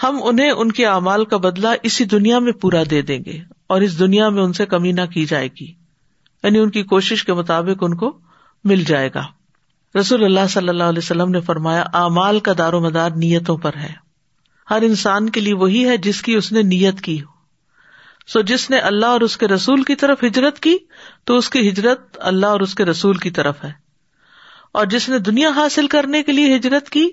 [0.04, 3.82] ہم انہیں ان کے اعمال کا بدلا اسی دنیا میں پورا دے دیں گے اور
[3.82, 5.74] اس دنیا میں ان سے کمی نہ کی جائے گی۔
[6.44, 8.18] یعنی ان کی کوشش کے مطابق ان کو
[8.64, 9.24] مل جائے گا۔
[10.00, 13.72] رسول اللہ صلی اللہ علیہ وسلم نے فرمایا، اعمال کا دار و مدار نیتوں پر
[13.76, 13.94] ہے۔
[14.70, 17.35] ہر انسان کے لیے وہی ہے جس کی اس نے نیت کی ہو۔
[18.28, 20.78] سو جس نے اللہ اور اس کے رسول کی طرف ہجرت کی
[21.24, 23.72] تو اس کی ہجرت اللہ اور اس کے رسول کی طرف ہے۔
[24.72, 27.10] اور جس نے دنیا حاصل کرنے کے لیے ہجرت کی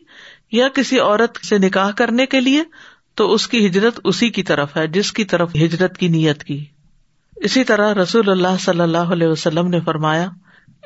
[0.52, 2.62] یا کسی عورت سے نکاح کرنے کے لیے
[3.14, 6.64] تو اس کی ہجرت اسی کی طرف ہے جس کی طرف ہجرت کی نیت کی۔
[7.36, 10.30] اسی طرح رسول اللہ صلی اللہ علیہ وسلم نے فرمایا،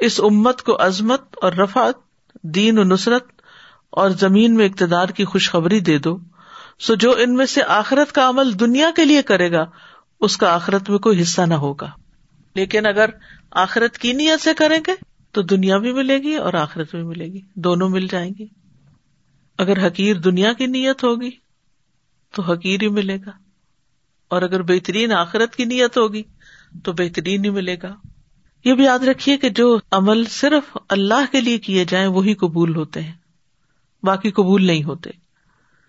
[0.00, 1.94] اس امت کو عظمت اور رفعت،
[2.42, 3.24] دین و نصرت
[3.90, 6.18] اور زمین میں اقتدار کی خوشخبری دے دو۔
[6.78, 9.64] سو جو ان میں سے آخرت کا عمل دنیا کے لیے کرے گا
[10.20, 11.90] اس کا آخرت میں کوئی حصہ نہ ہوگا۔
[12.54, 13.10] لیکن اگر
[13.50, 14.92] آخرت کی نیت سے کریں گے،
[15.32, 18.46] تو دنیا بھی ملے گی اور آخرت بھی ملے گی۔ دونوں مل جائیں گی۔
[19.58, 21.30] اگر حقیر دنیا کی نیت ہوگی،
[22.34, 23.30] تو حقیر ہی ملے گا۔
[24.28, 26.22] اور اگر بہترین آخرت کی نیت ہوگی،
[26.84, 27.94] تو بہترین ہی ملے گا۔
[28.64, 32.76] یہ بھی یاد رکھیے کہ جو عمل صرف اللہ کے لیے کیے جائیں، وہی قبول
[32.76, 33.14] ہوتے ہیں۔
[34.02, 35.10] باقی قبول نہیں ہوتے۔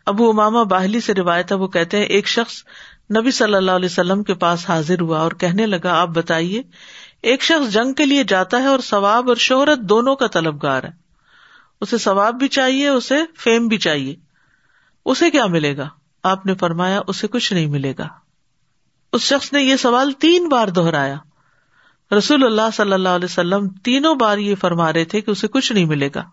[0.06, 2.64] ابو اماما باہلی سے روایت ہے، وہ کہتے ہیں، ایک شخص
[3.16, 6.62] نبی صلی اللہ علیہ وسلم کے پاس حاضر ہوا اور کہنے لگا، آپ بتائیے،
[7.22, 10.90] ایک شخص جنگ کے لیے جاتا ہے اور ثواب اور شہرت دونوں کا طلبگار ہے۔
[11.82, 14.16] اسے ثواب بھی چاہیے، اسے فیم بھی چاہیے۔
[15.06, 15.90] اسے کیا ملے گا؟
[16.24, 18.08] آپ نے فرمایا، اسے کچھ نہیں ملے گا۔
[19.14, 21.16] اس شخص نے یہ سوال تین بار دہرایا۔
[22.18, 25.74] رسول اللہ صلی اللہ علیہ وسلم تینوں بار یہ فرما رہے تھے کہ اسے کچھ
[25.74, 26.24] نہیں ملے گا۔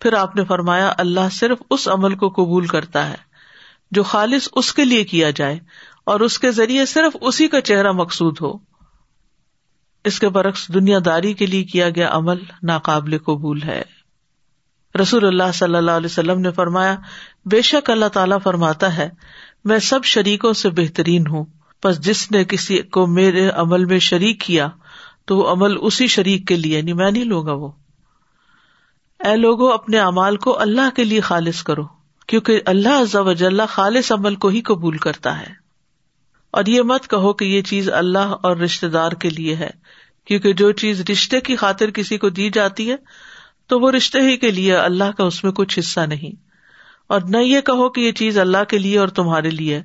[0.00, 3.35] پھر آپ نے فرمایا، اللہ صرف اس عمل کو قبول کرتا ہے۔
[3.90, 5.58] جو خالص اس کے لیے کیا جائے
[6.06, 8.52] اور اس کے ذریعے صرف اسی کا چہرہ مقصود ہو۔
[10.04, 13.82] اس کے برعکس دنیا داری کے لیے کیا گیا عمل ناقابل قبول ہے۔
[15.02, 16.96] رسول اللہ صلی اللہ علیہ وسلم نے فرمایا،
[17.44, 19.10] بے شک اللہ تعالیٰ فرماتا ہے،
[19.64, 21.44] میں سب شریکوں سے بہترین ہوں۔
[21.84, 24.68] بس جس نے کسی کو میرے عمل میں شریک کیا،
[25.24, 27.68] تو وہ عمل اسی شریک کے لیے یعنی میں نہیں لوں گا وہ۔
[29.24, 31.95] اے لوگوں اپنے امال کو اللہ کے لیے خالص کرو۔
[32.26, 35.66] کیونکہ اللہ وجل خالص عمل کو ہی قبول کرتا ہے۔
[36.50, 39.70] اور یہ مت کہو کہ یہ چیز اللہ اور رشتے دار کے لیے ہے،
[40.24, 42.96] کیونکہ جو چیز رشتے کی خاطر کسی کو دی جاتی ہے،
[43.66, 46.36] تو وہ رشتے ہی کے لیے اللہ کا اس میں کچھ حصہ نہیں۔
[47.06, 49.82] اور نہ یہ کہو کہ یہ چیز اللہ کے لیے اور تمہارے لیے۔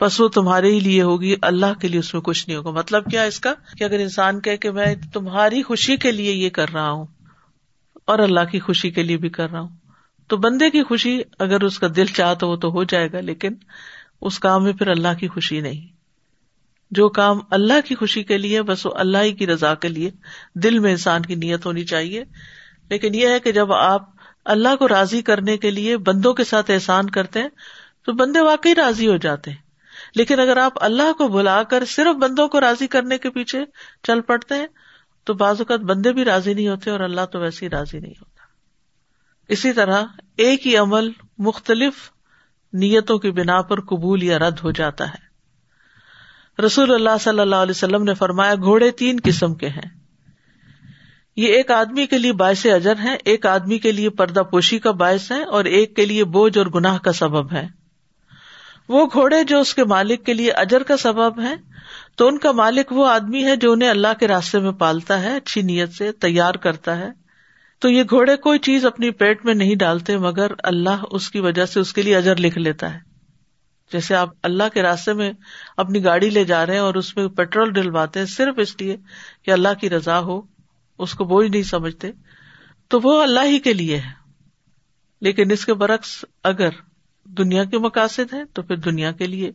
[0.00, 3.04] بس وہ تمہارے ہی لیے ہوگی، اللہ کے لیے اس میں کچھ نہیں ہوگا۔ مطلب
[3.10, 6.68] کیا اس کا؟ کہ اگر انسان کہ کہ میں تمہاری خوشی کے لیے یہ کر
[6.68, 7.06] رہا ہوں
[8.04, 9.79] اور اللہ کی خوشی کے لیے بھی کر رہا ہوں۔
[10.30, 13.20] تو بندے کی خوشی اگر اس کا دل چاہ تو وہ تو ہو جائے گا،
[13.20, 13.54] لیکن
[14.20, 15.96] اس کام میں پھر اللہ کی خوشی نہیں۔
[16.90, 20.10] جو کام اللہ کی خوشی کے لیے، بس وہ اللہ ہی کی رضا کے لیے۔
[20.54, 22.24] دل میں انسان کی نیت ہونی چاہیے۔
[22.90, 24.02] لیکن یہ ہے کہ جب آپ
[24.44, 27.48] اللہ کو راضی کرنے کے لیے بندوں کے ساتھ احسان کرتے ہیں،
[28.04, 29.58] تو بندے واقعی راضی ہو جاتے ہیں۔
[30.14, 33.64] لیکن اگر آپ اللہ کو بلا کر صرف بندوں کو راضی کرنے کے پیچھے
[34.02, 34.66] چل پڑتے ہیں،
[35.24, 38.14] تو بعض اوقات بندے بھی راضی نہیں ہوتے اور اللہ تو ویسے ہی راضی نہیں
[38.20, 38.29] ہوتا
[39.50, 40.04] اسی طرح
[40.36, 41.92] ایک ہی عمل مختلف
[42.72, 47.70] نیتوں کی بنا پر قبول یا رد ہو جاتا ہے۔ رسول اللہ صلی اللہ علیہ
[47.70, 49.88] وسلم نے فرمایا، گھوڑے تین قسم کے ہیں۔
[51.36, 54.90] یہ ایک آدمی کے لیے باعث اجر ہے، ایک آدمی کے لیے پردہ پوشی کا
[54.90, 57.66] باعث ہے، اور ایک کے لیے بوجھ اور گناہ کا سبب ہے۔
[58.88, 61.54] وہ گھوڑے جو اس کے مالک کے لیے اجر کا سبب ہے
[62.16, 65.36] تو ان کا مالک وہ آدمی ہے جو انہیں اللہ کے راستے میں پالتا ہے،
[65.36, 67.19] اچھی نیت سے تیار کرتا ہے۔
[67.80, 71.66] تو یہ گھوڑے کوئی چیز اپنی پیٹ میں نہیں ڈالتے، مگر اللہ اس کی وجہ
[71.66, 72.98] سے اس کے لیے اجر لکھ لیتا ہے۔
[73.92, 75.32] جیسے آپ اللہ کے راستے میں
[75.76, 78.96] اپنی گاڑی لے جا رہے ہیں اور اس میں پیٹرول ڈلواتے ہیں صرف اس لیے
[79.42, 80.40] کہ اللہ کی رضا ہو،
[80.98, 82.10] اس کو بوجھ نہیں سمجھتے،
[82.88, 84.20] تو وہ اللہ ہی کے لیے ہے۔
[85.20, 86.68] لیکن اس کے برعکس اگر
[87.24, 89.50] دنیا کے مقاصد ہیں تو پھر دنیا کے لیے۔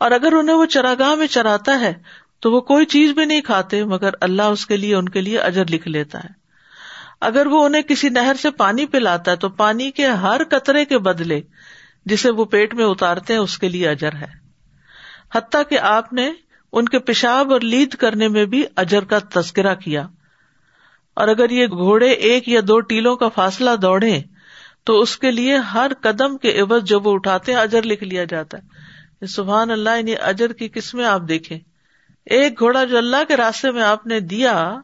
[0.00, 1.94] اور اگر انہیں وہ چراگاہ میں چراتا ہے
[2.40, 5.38] تو وہ کوئی چیز بھی نہیں کھاتے، مگر اللہ اس کے لیے، ان کے لیے
[5.38, 6.37] اجر لکھ لیتا ہے۔
[7.20, 10.98] اگر وہ انہیں کسی نہر سے پانی پلاتا ہے تو پانی کے ہر قطرے کے
[10.98, 11.40] بدلے
[12.04, 14.26] جسے وہ پیٹ میں اتارتے ہیں، اس کے لیے اجر ہے۔
[15.34, 16.32] حتیٰ کہ آپ نے
[16.72, 20.06] ان کے پیشاب اور لید کرنے میں بھی اجر کا تذکرہ کیا۔
[21.16, 24.22] اور اگر یہ گھوڑے ایک یا دو ٹیلوں کا فاصلہ دوڑے
[24.84, 28.24] تو اس کے لیے ہر قدم کے عوض جو وہ اٹھاتے ہیں، اجر لکھ لیا
[28.24, 31.58] جاتا ہے۔ سبحان اللہ یعنی اجر کی قسمیں آپ دیکھیں۔
[32.26, 34.76] ایک گھوڑا جو اللہ کے راستے میں آپ نے دیا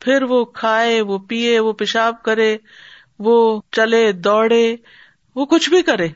[0.00, 2.56] پھر وہ کھائے، وہ پیے، وہ پیشاب کرے،
[3.18, 4.76] وہ چلے، دوڑے،
[5.34, 6.08] وہ کچھ بھی کرے۔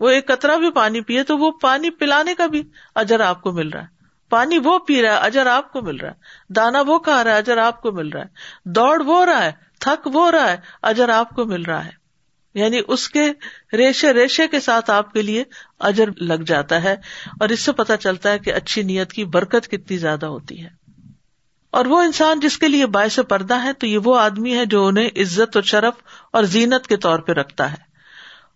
[0.00, 2.62] وہ ایک قطرہ بھی پانی پیے تو وہ پانی پلانے کا بھی
[2.94, 3.86] اجر آپ کو مل رہا ہے۔
[4.28, 6.14] پانی وہ پی رہا ہے، اجر آپ کو مل رہا ہے۔
[6.52, 8.26] دانا وہ کھا رہا ہے، اجر آپ کو مل رہا ہے۔
[8.64, 11.98] دوڑ وہ رہا ہے، تھک وہ رہا ہے، اجر آپ کو مل رہا ہے۔
[12.54, 13.32] یعنی اس کے
[13.72, 15.44] ریشے ریشے کے ساتھ آپ کے لیے
[15.80, 16.96] اجر لگ جاتا ہے
[17.40, 20.87] اور اس سے پتا چلتا ہے کہ اچھی نیت کی برکت کتنی زیادہ ہوتی ہے۔
[21.78, 24.86] اور وہ انسان جس کے لیے باعث پردہ ہے، تو یہ وہ آدمی ہے جو
[24.86, 25.94] انہیں عزت اور شرف
[26.32, 27.76] اور زینت کے طور پہ رکھتا ہے۔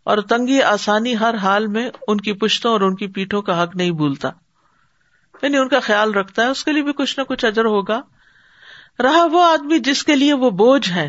[0.05, 3.77] اور تنگی آسانی ہر حال میں ان کی پشتوں اور ان کی پیٹھوں کا حق
[3.77, 4.31] نہیں بھولتا۔
[5.43, 8.01] یعنی ان کا خیال رکھتا ہے، اس کے لیے بھی کچھ نہ کچھ اجر ہوگا۔
[9.03, 11.09] رہا وہ آدمی جس کے لیے وہ بوجھ ہے،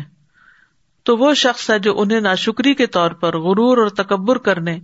[1.02, 4.78] تو وہ شخص ہے جو انہیں ناشکری کے طور پر غرور اور تکبر کرنے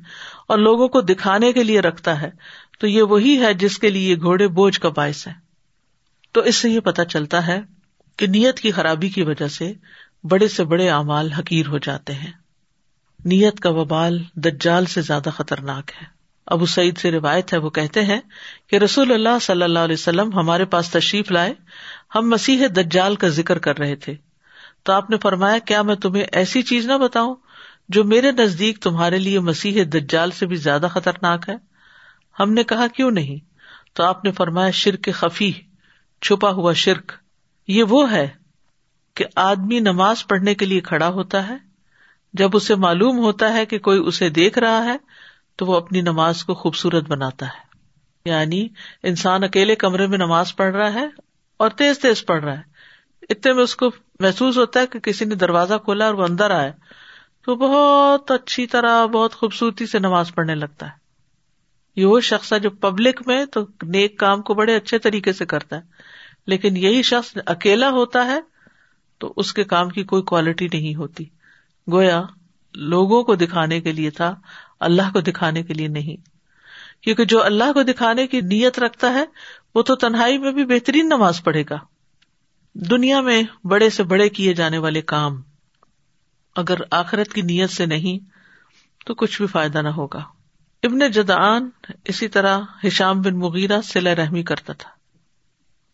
[0.48, 2.30] اور لوگوں کو دکھانے کے لیے رکھتا ہے۔
[2.80, 5.49] تو یہ وہی ہے جس کے لیے گھوڑے بوجھ کا باعث ہے۔
[6.32, 7.60] تو اس سے یہ پتا چلتا ہے
[8.16, 9.72] کہ نیت کی خرابی کی وجہ سے
[10.24, 12.32] بڑے سے بڑے اعمال حقیر ہو جاتے ہیں۔
[13.24, 16.06] نیت کا وبال دجال سے زیادہ خطرناک ہے۔
[16.46, 18.20] ابو سعید سے روایت ہے، وہ کہتے ہیں
[18.66, 21.54] کہ رسول اللہ صلی اللہ علیہ وسلم ہمارے پاس تشریف لائے،
[22.14, 24.14] ہم مسیح دجال کا ذکر کر رہے تھے۔
[24.82, 27.34] تو آپ نے فرمایا، کیا میں تمہیں ایسی چیز نہ بتاؤں
[27.88, 31.54] جو میرے نزدیک تمہارے لیے مسیح دجال سے بھی زیادہ خطرناک ہے؟
[32.40, 33.36] ہم نے کہا، کیوں نہیں؟
[33.96, 35.52] تو آپ نے فرمایا، شرک خفی
[36.20, 37.12] چھپا ہوا شرک،
[37.68, 38.28] یہ وہ ہے
[39.14, 41.56] کہ آدمی نماز پڑھنے کے لیے کھڑا ہوتا ہے،
[42.32, 44.96] جب اسے معلوم ہوتا ہے کہ کوئی اسے دیکھ رہا ہے،
[45.56, 47.70] تو وہ اپنی نماز کو خوبصورت بناتا ہے۔
[48.24, 48.68] یعنی
[49.02, 51.06] انسان اکیلے کمرے میں نماز پڑھ رہا ہے
[51.56, 52.62] اور تیز تیز پڑھ رہا ہے۔
[53.28, 56.50] اتنے میں اس کو محسوس ہوتا ہے کہ کسی نے دروازہ کھولا اور وہ اندر
[56.50, 56.72] آئے
[57.44, 61.00] تو بہت اچھی طرح، بہت خوبصورتی سے نماز پڑھنے لگتا ہے۔
[61.96, 65.46] یہ وہ شخص ہے جو پبلک میں تو نیک کام کو بڑے اچھے طریقے سے
[65.46, 66.09] کرتا ہے۔
[66.46, 68.40] لیکن یہی شخص اکیلا ہوتا ہے
[69.18, 71.24] تو اس کے کام کی کوئی کوالٹی نہیں ہوتی۔
[71.92, 72.22] گویا
[72.74, 74.34] لوگوں کو دکھانے کے لیے تھا،
[74.80, 76.16] اللہ کو دکھانے کے لیے نہیں۔
[77.02, 79.24] کیونکہ جو اللہ کو دکھانے کی نیت رکھتا ہے،
[79.74, 81.78] وہ تو تنہائی میں بھی بہترین نماز پڑھے گا۔
[82.74, 85.42] دنیا میں بڑے سے بڑے کیے جانے والے کام،
[86.56, 88.30] اگر آخرت کی نیت سے نہیں،
[89.06, 90.24] تو کچھ بھی فائدہ نہ ہوگا۔
[90.82, 91.70] ابن جدان
[92.04, 94.99] اسی طرح ہشام بن مغیرہ سلا رحمی کرتا تھا۔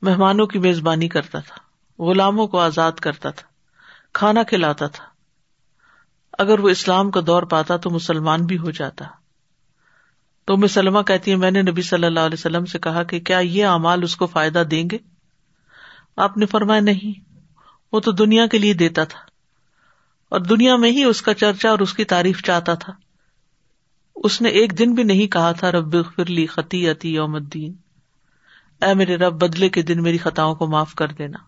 [0.02, 1.56] مہمانوں کی میزبانی کرتا تھا،
[2.02, 3.46] غلاموں کو آزاد کرتا تھا،
[4.12, 5.04] کھانا کھلاتا تھا۔
[6.38, 9.04] اگر وہ اسلام کا دور پاتا تو مسلمان بھی ہو جاتا۔
[10.44, 13.38] تو مسلمہ کہتی ہے میں نے نبی صلی اللہ علیہ وسلم سے کہا کہ کیا
[13.38, 14.98] یہ اعمال اس کو فائدہ دیں گے؟
[16.16, 17.34] آپ نے فرمایا، نہیں،
[17.92, 19.20] وہ تو دنیا کے لیے دیتا تھا۔
[20.28, 22.92] اور دنیا میں ہی اس کا چرچا اور اس کی تعریف چاہتا تھا۔
[24.16, 27.85] اس نے ایک دن بھی نہیں کہا تھا، رب فرلی خطی عتی یوم الدین۔
[28.80, 31.38] اے میرے رب، بدلے کے دن میری خطاؤں کو معاف کر دینا۔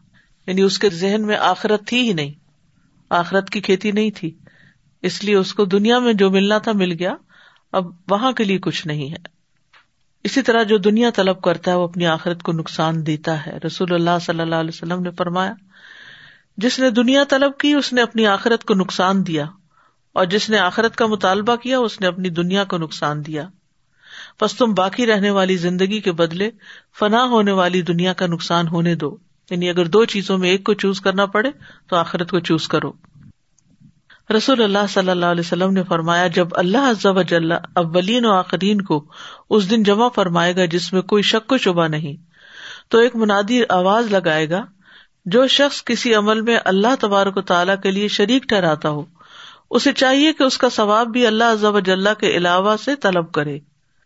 [0.46, 2.32] یعنی اس کے ذہن میں آخرت تھی ہی نہیں۔
[3.10, 4.38] آخرت کی کھیتی نہیں تھی۔
[5.02, 7.14] اس لیے اس کو دنیا میں جو ملنا تھا مل گیا۔
[7.72, 9.16] اب وہاں کے لیے کچھ نہیں ہے۔
[10.24, 13.94] اسی طرح جو دنیا طلب کرتا ہے، وہ اپنی آخرت کو نقصان دیتا ہے۔ رسول
[13.94, 15.54] اللہ صلی اللہ علیہ وسلم نے فرمایا،
[16.56, 19.44] جس نے دنیا طلب کی، اس نے اپنی آخرت کو نقصان دیا۔
[20.12, 23.48] اور جس نے آخرت کا مطالبہ کیا، اس نے اپنی دنیا کو نقصان دیا۔
[24.40, 26.50] بس تم باقی رہنے والی زندگی کے بدلے
[26.98, 29.16] فنا ہونے والی دنیا کا نقصان ہونے دو۔
[29.50, 31.50] یعنی اگر دو چیزوں میں ایک کو چوز کرنا پڑے
[31.88, 32.92] تو آخرت کو چوز کرو۔
[34.36, 39.04] رسول اللہ صلی اللہ علیہ وسلم نے فرمایا، جب اللہ اولین و آخرین کو
[39.50, 42.16] اس دن جمع فرمائے گا جس میں کوئی شک و شبہ نہیں،
[42.88, 44.66] تو ایک منادی آواز لگائے گا،
[45.24, 49.04] جو شخص کسی عمل میں اللہ تبارک و تعالیٰ کے لیے شریک ٹھہراتا ہو،
[49.70, 51.86] اسے چاہیے کہ اس کا ثواب بھی اللہ ضب
[52.18, 53.58] کے علاوہ سے طلب کرے۔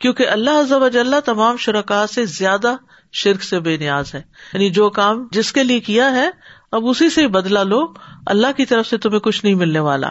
[0.03, 2.77] کیونکہ اللہ وجل تمام شرکا سے زیادہ
[3.13, 6.31] شرک سے بے نیاز ہے یعنی جو کام جس کے لیے کیا ہے،
[6.73, 7.87] اب اسی سے بدلا لو،
[8.27, 10.11] اللہ کی طرف سے تمہیں کچھ نہیں ملنے والا۔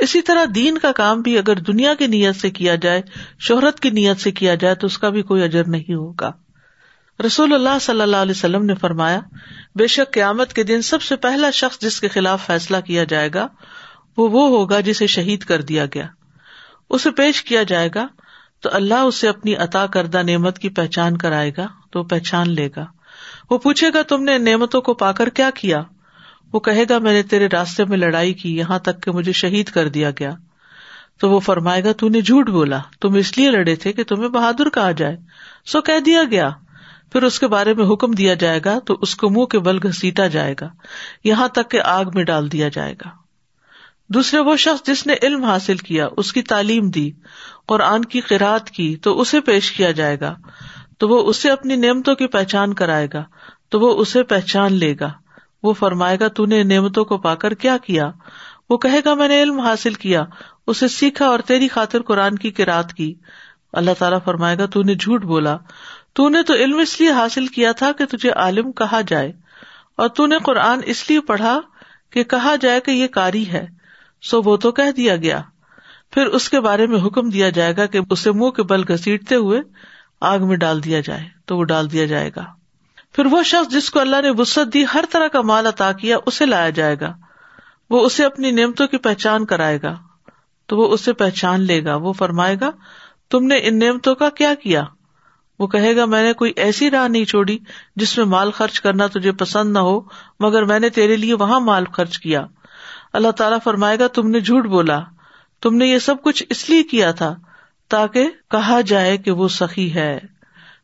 [0.00, 3.02] اسی طرح دین کا کام بھی اگر دنیا کی نیت سے کیا جائے،
[3.38, 6.32] شہرت کی نیت سے کیا جائے، تو اس کا بھی کوئی اجر نہیں ہوگا۔
[7.26, 9.20] رسول اللہ صلی اللہ علیہ وسلم نے فرمایا،
[9.74, 13.30] بے شک قیامت کے دن سب سے پہلا شخص جس کے خلاف فیصلہ کیا جائے
[13.34, 13.48] گا،
[14.16, 16.06] وہ وہ ہوگا جسے شہید کر دیا گیا۔
[16.90, 18.06] اسے پیش کیا جائے گا
[18.62, 22.86] تو اللہ اسے اپنی عطا کردہ نعمت کی پہچان کرائے گا، تو پہچان لے گا۔
[23.50, 25.82] وہ پوچھے گا، تم نے نعمتوں کو پا کر کیا کیا؟
[26.52, 29.66] وہ کہے گا، میں نے تیرے راستے میں لڑائی کی، یہاں تک کہ مجھے شہید
[29.66, 30.30] کر دیا گیا۔
[31.20, 34.28] تو وہ فرمائے گا، تو نے جھوٹ بولا۔ تم اس لیے لڑے تھے کہ تمہیں
[34.28, 35.16] بہادر کہا جائے۔
[35.66, 36.50] سو کہہ دیا گیا۔
[37.12, 39.78] پھر اس کے بارے میں حکم دیا جائے گا، تو اس کو منہ کے بل
[39.82, 40.68] گھسیٹا جائے گا۔
[41.24, 43.08] یہاں تک کہ آگ میں ڈال دیا جائے گا۔
[44.08, 47.10] دوسرے وہ شخص جس نے علم حاصل کیا، اس کی تعلیم دی۔
[47.72, 50.34] قرآن کی قرآد کی تو اسے پیش کیا جائے گا،
[50.98, 53.24] تو وہ اسے اپنی نعمتوں کی پہچان کرائے گا،
[53.68, 55.10] تو وہ اسے پہچان لے گا۔
[55.62, 58.10] وہ فرمائے گا، تو نے نعمتوں کو پا کر کیا کیا؟
[58.70, 60.24] وہ کہے گا، میں نے علم حاصل کیا،
[60.66, 63.12] اسے سیکھا اور تیری خاطر قرآن کی کراط کی۔
[63.72, 65.56] اللہ تعالیٰ فرمائے گا، تو نے جھوٹ بولا۔
[66.12, 69.32] تو نے تو علم اس لیے حاصل کیا تھا کہ تجھے عالم کہا جائے،
[69.96, 71.58] اور تو نے قرآن اس لیے پڑھا
[72.12, 73.66] کہ کہا جائے کہ یہ کاری ہے۔
[74.22, 75.40] سو وہ تو کہہ دیا گیا۔
[76.12, 79.34] پھر اس کے بارے میں حکم دیا جائے گا کہ اسے منہ کے بل گسیٹتے
[79.34, 79.60] ہوئے
[80.20, 82.44] آگ میں ڈال دیا جائے، تو وہ ڈال دیا جائے گا۔
[83.12, 86.16] پھر وہ شخص جس کو اللہ نے وسط دی، ہر طرح کا مال عطا کیا،
[86.26, 87.12] اسے لایا جائے گا۔
[87.90, 89.98] وہ اسے اپنی نعمتوں کی پہچان کرائے گا۔
[90.66, 92.70] تو وہ اسے پہچان لے گا۔ وہ فرمائے گا،
[93.30, 94.82] تم نے ان نعمتوں کا کیا کیا؟
[95.58, 97.58] وہ کہے گا، میں نے کوئی ایسی راہ نہیں چھوڑی
[97.96, 100.00] جس میں مال خرچ کرنا تجھے پسند نہ ہو،
[100.40, 102.46] مگر میں نے تیرے لیے وہاں مال خرچ کیا۔
[103.12, 105.00] اللہ تعالیٰ فرمائے گا، تم نے جھوٹ بولا۔
[105.62, 107.34] تم نے یہ سب کچھ اس لیے کیا تھا
[107.88, 110.18] تاکہ کہا جائے کہ وہ سخی ہے۔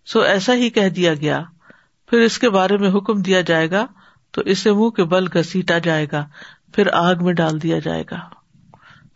[0.06, 1.42] سو ایسا ہی کہہ دیا گیا۔
[2.06, 3.86] پھر اس کے بارے میں حکم دیا جائے گا
[4.30, 6.26] تو اسے منہ کے بل گسیٹا جائے گا،
[6.74, 8.18] پھر آگ میں ڈال دیا جائے گا۔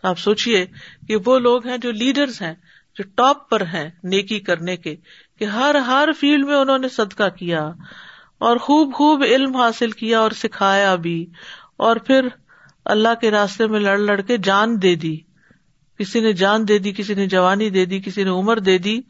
[0.02, 0.66] آپ سوچیے
[1.08, 2.54] کہ وہ لوگ ہیں جو لیڈرز ہیں،
[2.98, 4.96] جو ٹاپ پر ہیں نیکی کرنے کے،
[5.38, 7.64] کہ ہر ہر فیلڈ میں انہوں نے صدقہ کیا
[8.38, 11.26] اور خوب خوب علم حاصل کیا اور سکھایا بھی
[11.76, 12.28] اور پھر
[12.84, 15.31] اللہ کے راستے میں لڑ لڑ کے جان دے دی۔
[15.98, 19.00] کسی نے جان دے دی، کسی نے جوانی دے دی، کسی نے عمر دے دی،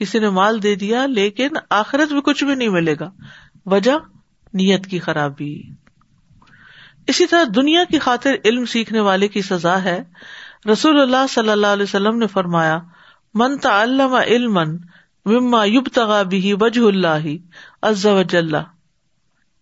[0.00, 3.10] کسی نے مال دے دیا، لیکن آخرت میں کچھ بھی نہیں ملے گا۔
[3.66, 3.92] وجہ،
[4.54, 5.62] نیت کی خرابی۔
[7.06, 10.02] اسی طرح دنیا کی خاطر علم سیکھنے والے کی سزا ہے۔
[10.72, 12.78] رسول اللہ صلی اللہ علیہ وسلم نے فرمایا،
[13.34, 14.58] من تعلم علم
[15.24, 17.28] مما یوب تغا بھی وجہ اللہ
[17.82, 18.54] عز وجل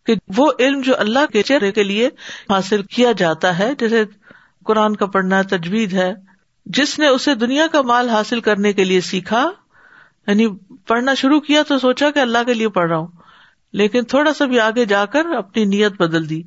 [0.06, 2.06] کہ وہ علم جو اللہ کے چہرے کے لیے
[2.50, 4.04] حاصل کیا جاتا ہے، جیسے
[4.64, 6.29] قرآن کا پڑھنا تجوید ہے
[6.66, 9.50] جس نے اسے دنیا کا مال حاصل کرنے کے لیے سیکھا
[10.26, 10.46] یعنی
[10.86, 13.06] پڑھنا شروع کیا تو سوچا کہ اللہ کے لیے پڑھ رہا ہوں،
[13.72, 16.42] لیکن تھوڑا سا بھی آگے جا کر اپنی نیت بدل دی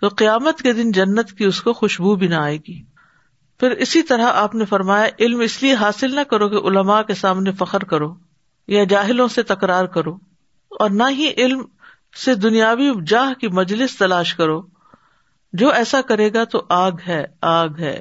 [0.00, 2.82] تو قیامت کے دن جنت کی اس کو خوشبو بھی نہ آئے گی۔
[3.60, 7.14] پھر اسی طرح آپ نے فرمایا، علم اس لیے حاصل نہ کرو کہ علماء کے
[7.14, 8.14] سامنے فخر کرو
[8.68, 10.14] یا جاہلوں سے تکرار کرو
[10.70, 11.62] اور نہ ہی علم
[12.24, 14.62] سے دنیاوی جاہ کی مجلس تلاش کرو۔
[15.52, 18.00] جو ایسا کرے گا تو آگ ہے آگ ہے۔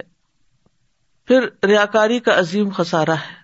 [1.27, 3.43] پھر ریا کاری کا عظیم خسارا ہے۔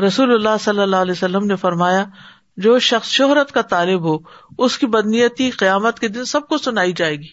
[0.00, 2.04] رسول اللہ صلی اللہ علیہ وسلم نے فرمایا،
[2.56, 4.18] جو شخص شہرت کا طالب ہو،
[4.58, 7.28] اس کی بدنیتی قیامت کے دن سب کو سنائی جائے گی۔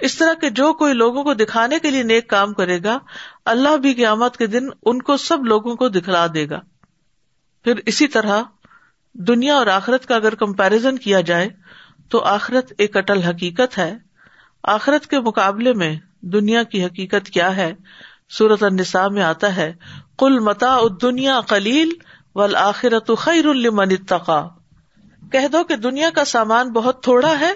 [0.00, 2.98] اس طرح کے جو کوئی لوگوں کو دکھانے کے لیے نیک کام کرے گا،
[3.44, 6.60] اللہ بھی قیامت کے دن ان کو سب لوگوں کو دکھلا دے گا۔
[7.64, 8.42] پھر اسی طرح،
[9.14, 11.48] دنیا اور آخرت کا اگر کمپیرزن کیا جائے،
[12.08, 13.96] تو آخرت ایک اٹل حقیقت ہے۔
[14.62, 17.74] آخرت کے مقابلے میں دنیا کی حقیقت کیا ہے؟
[18.30, 19.72] سورت النساء میں آتا ہے
[20.18, 21.88] کل متا دنیا کلیل
[22.34, 24.48] ول آخرت خیر المن اتقا
[25.32, 27.52] کہہ دو کہ دنیا کا سامان بہت تھوڑا ہے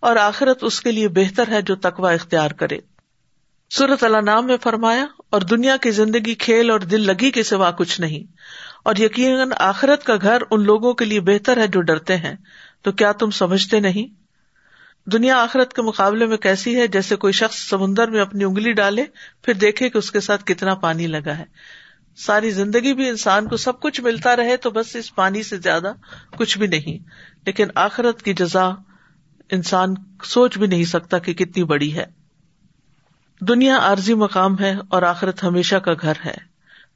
[0.00, 2.78] اور آخرت اس کے لیے بہتر ہے جو تقوا اختیار کرے۔
[3.70, 7.70] سورت اللہ نام میں فرمایا، اور دنیا کی زندگی کھیل اور دل لگی کے سوا
[7.70, 8.32] کچھ نہیں۔
[8.84, 12.34] اور یقیناً آخرت کا گھر ان لوگوں کے لیے بہتر ہے جو ڈرتے ہیں۔
[12.82, 14.21] تو کیا تم سمجھتے نہیں؟
[15.06, 19.04] دنیا آخرت کے مقابلے میں کیسی ہے؟ جیسے کوئی شخص سمندر میں اپنی انگلی ڈالے،
[19.42, 21.44] پھر دیکھے کہ اس کے ساتھ کتنا پانی لگا ہے۔
[22.16, 25.92] ساری زندگی بھی انسان کو سب کچھ ملتا رہے تو بس اس پانی سے زیادہ
[26.36, 26.98] کچھ بھی نہیں۔
[27.46, 28.70] لیکن آخرت کی جزا
[29.50, 29.94] انسان
[30.24, 32.06] سوچ بھی نہیں سکتا کہ کتنی بڑی ہے۔
[33.40, 36.52] دنیا عارضی مقام ہے اور آخرت ہمیشہ کا گھر ہے۔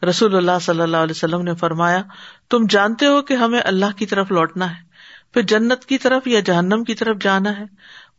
[0.06, 2.02] رسول اللہ صلی اللہ علیہ وسلم نے فرمایا،
[2.50, 4.85] تم جانتے ہو کہ ہمیں اللہ کی طرف لوٹنا ہے۔
[5.36, 7.64] پھر جنت کی طرف یا جہنم کی طرف جانا ہے۔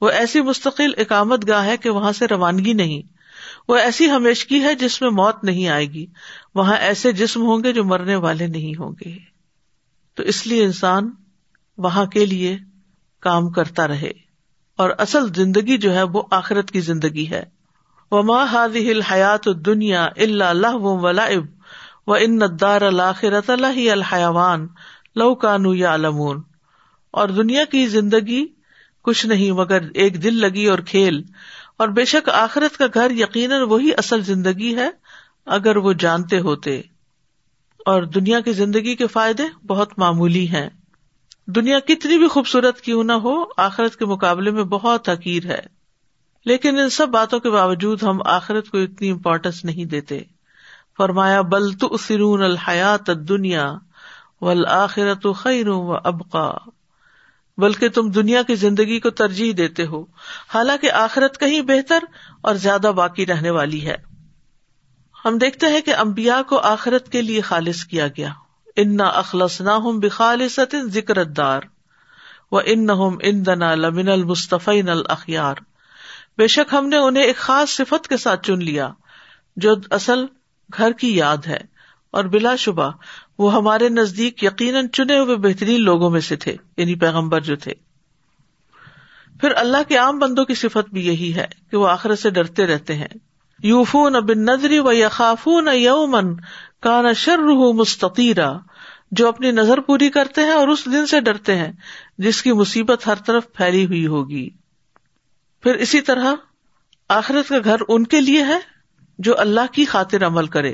[0.01, 3.01] وہ ایسی مستقل اقامت گاہ ہے کہ وہاں سے روانگی نہیں۔
[3.67, 6.05] وہ ایسی ہمیشگی ہے جس میں موت نہیں آئے گی۔
[6.55, 9.17] وہاں ایسے جسم ہوں گے جو مرنے والے نہیں ہوں گے۔
[10.15, 11.11] تو اس لیے انسان
[11.77, 12.57] وہاں کے لیے
[13.21, 14.11] کام کرتا رہے۔
[14.77, 17.43] اور اصل زندگی جو ہے وہ آخرت کی زندگی ہے۔
[18.11, 18.67] وہ ماں
[19.11, 21.27] حیات دنیا اللہ
[22.07, 24.67] و ان دار الآخرت اللہ الحیوان
[25.15, 26.41] لو کانو یا علمون
[27.11, 28.45] اور دنیا کی زندگی
[29.01, 31.23] کچھ نہیں مگر ایک دل لگی اور کھیل۔
[31.77, 34.89] اور بے شک آخرت کا گھر یقیناً وہی اصل زندگی ہے
[35.45, 36.81] اگر وہ جانتے ہوتے۔
[37.85, 40.69] اور دنیا کی زندگی کے فائدے بہت معمولی ہیں۔
[41.47, 45.61] دنیا کتنی بھی خوبصورت کیوں نہ ہو، آخرت کے مقابلے میں بہت حقیر ہے۔
[46.45, 50.19] لیکن ان سب باتوں کے باوجود ہم آخرت کو اتنی امپورٹینس نہیں دیتے۔
[50.97, 53.73] فرمایا، بل تو سرون الحیات دنیا
[54.41, 56.69] و خیر و ابقا۔
[57.57, 60.05] بلکہ تم دنیا کی زندگی کو ترجیح دیتے ہو۔
[60.53, 61.99] حالانکہ آخرت کہیں بہتر
[62.41, 63.95] اور زیادہ باقی رہنے والی ہے۔
[65.25, 68.29] ہم دیکھتے ہیں کہ امبیا کو آخرت کے لیے خالص کیا گیا۔
[68.75, 70.59] ان اخلص نہ ہوں بخالص
[70.93, 71.61] ذکر دار
[72.51, 72.87] و ان
[73.21, 75.55] ان دنا لمن المصطفین الخیار
[76.37, 78.89] بے شک ہم نے انہیں ایک خاص صفت کے ساتھ چن لیا،
[79.55, 80.25] جو اصل
[80.77, 81.77] گھر کی یاد ہے۔
[82.11, 82.91] اور بلا شبہ
[83.37, 87.73] وہ ہمارے نزدیک یقیناً چنے ہوئے بہترین لوگوں میں سے تھے یعنی پیغمبر جو تھے۔
[89.41, 92.67] پھر اللہ کے عام بندوں کی صفت بھی یہی ہے کہ وہ آخرت سے ڈرتے
[92.67, 93.07] رہتے ہیں۔
[93.63, 96.35] یوفون بن نظری و یخافون یومن
[96.81, 97.37] کا نہ شر
[97.73, 98.53] مستقیرا
[99.11, 101.71] جو اپنی نظر پوری کرتے ہیں اور اس دن سے ڈرتے ہیں،
[102.17, 104.49] جس کی مصیبت ہر طرف پھیلی ہوئی ہوگی۔
[105.63, 106.33] پھر اسی طرح
[107.09, 108.59] آخرت کا گھر ان کے لیے ہے
[109.19, 110.73] جو اللہ کی خاطر عمل کرے۔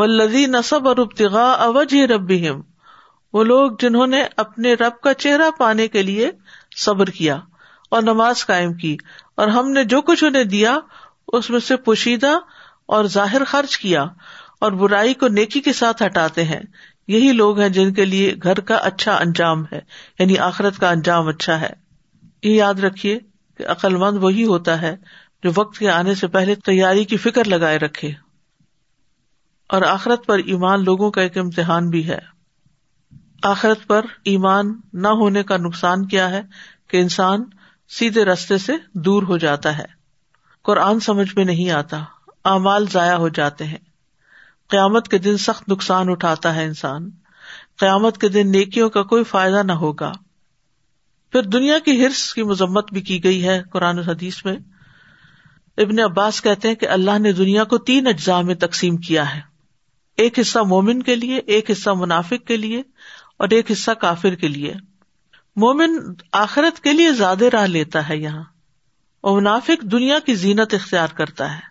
[0.00, 2.30] وہ لذی نصب اور ابتغا اوج رب
[3.34, 6.30] وہ لوگ جنہوں نے اپنے رب کا چہرہ پانے کے لیے
[6.76, 7.38] صبر کیا
[7.88, 8.96] اور نماز قائم کی،
[9.36, 10.78] اور ہم نے جو کچھ انہیں دیا،
[11.28, 12.32] اس میں سے پوشیدہ
[12.86, 14.02] اور ظاہر خرچ کیا
[14.60, 16.60] اور برائی کو نیکی کے ساتھ ہٹاتے ہیں۔
[17.08, 19.80] یہی لوگ ہیں جن کے لیے گھر کا اچھا انجام ہے
[20.18, 21.72] یعنی آخرت کا انجام اچھا ہے۔
[22.42, 23.18] یہ یاد رکھیے
[23.60, 24.94] کہ عقل مند وہی ہوتا ہے
[25.42, 28.12] جو وقت کے آنے سے پہلے تیاری کی فکر لگائے رکھے۔
[29.70, 32.18] اور آخرت پر ایمان لوگوں کا ایک امتحان بھی ہے۔
[33.42, 36.42] آخرت پر ایمان نہ ہونے کا نقصان کیا ہے
[36.88, 37.44] کہ انسان
[37.88, 39.84] سیدھے رستے سے دور ہو جاتا ہے۔
[40.62, 42.04] قرآن سمجھ میں نہیں آتا،
[42.44, 43.78] اعمال ضائع ہو جاتے ہیں۔
[44.68, 47.10] قیامت کے دن سخت نقصان اٹھاتا ہے انسان۔
[47.78, 50.12] قیامت کے دن نیکیوں کا کوئی فائدہ نہ ہوگا۔
[51.32, 54.56] پھر دنیا کی ہرس کی مذمت بھی کی گئی ہے قرآن حدیث میں۔
[55.78, 59.49] ابن عباس کہتے ہیں کہ اللہ نے دنیا کو تین اجزاء میں تقسیم کیا ہے۔
[60.16, 62.82] ایک حصہ مومن کے لیے، ایک حصہ منافق کے لیے،
[63.36, 64.74] اور ایک حصہ کافر کے لیے۔
[65.56, 68.44] مومن آخرت کے لیے زیادہ راہ لیتا ہے یہاں،
[69.20, 71.70] اور منافق دنیا کی زینت اختیار کرتا ہے،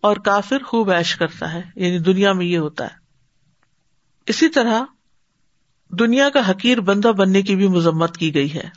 [0.00, 2.96] اور کافر خوب ایش کرتا ہے۔ یعنی دنیا میں یہ ہوتا ہے۔
[4.26, 4.82] اسی طرح
[5.88, 8.68] دنیا کا حقیر بندہ بننے کی بھی مذمت کی گئی ہے۔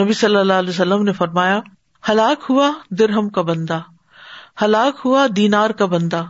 [0.00, 1.60] نبی صلی اللہ علیہ وسلم نے فرمایا،
[2.08, 3.80] ہلاک ہوا درہم کا بندہ،
[4.62, 6.24] ہلاک ہوا دینار کا بندہ،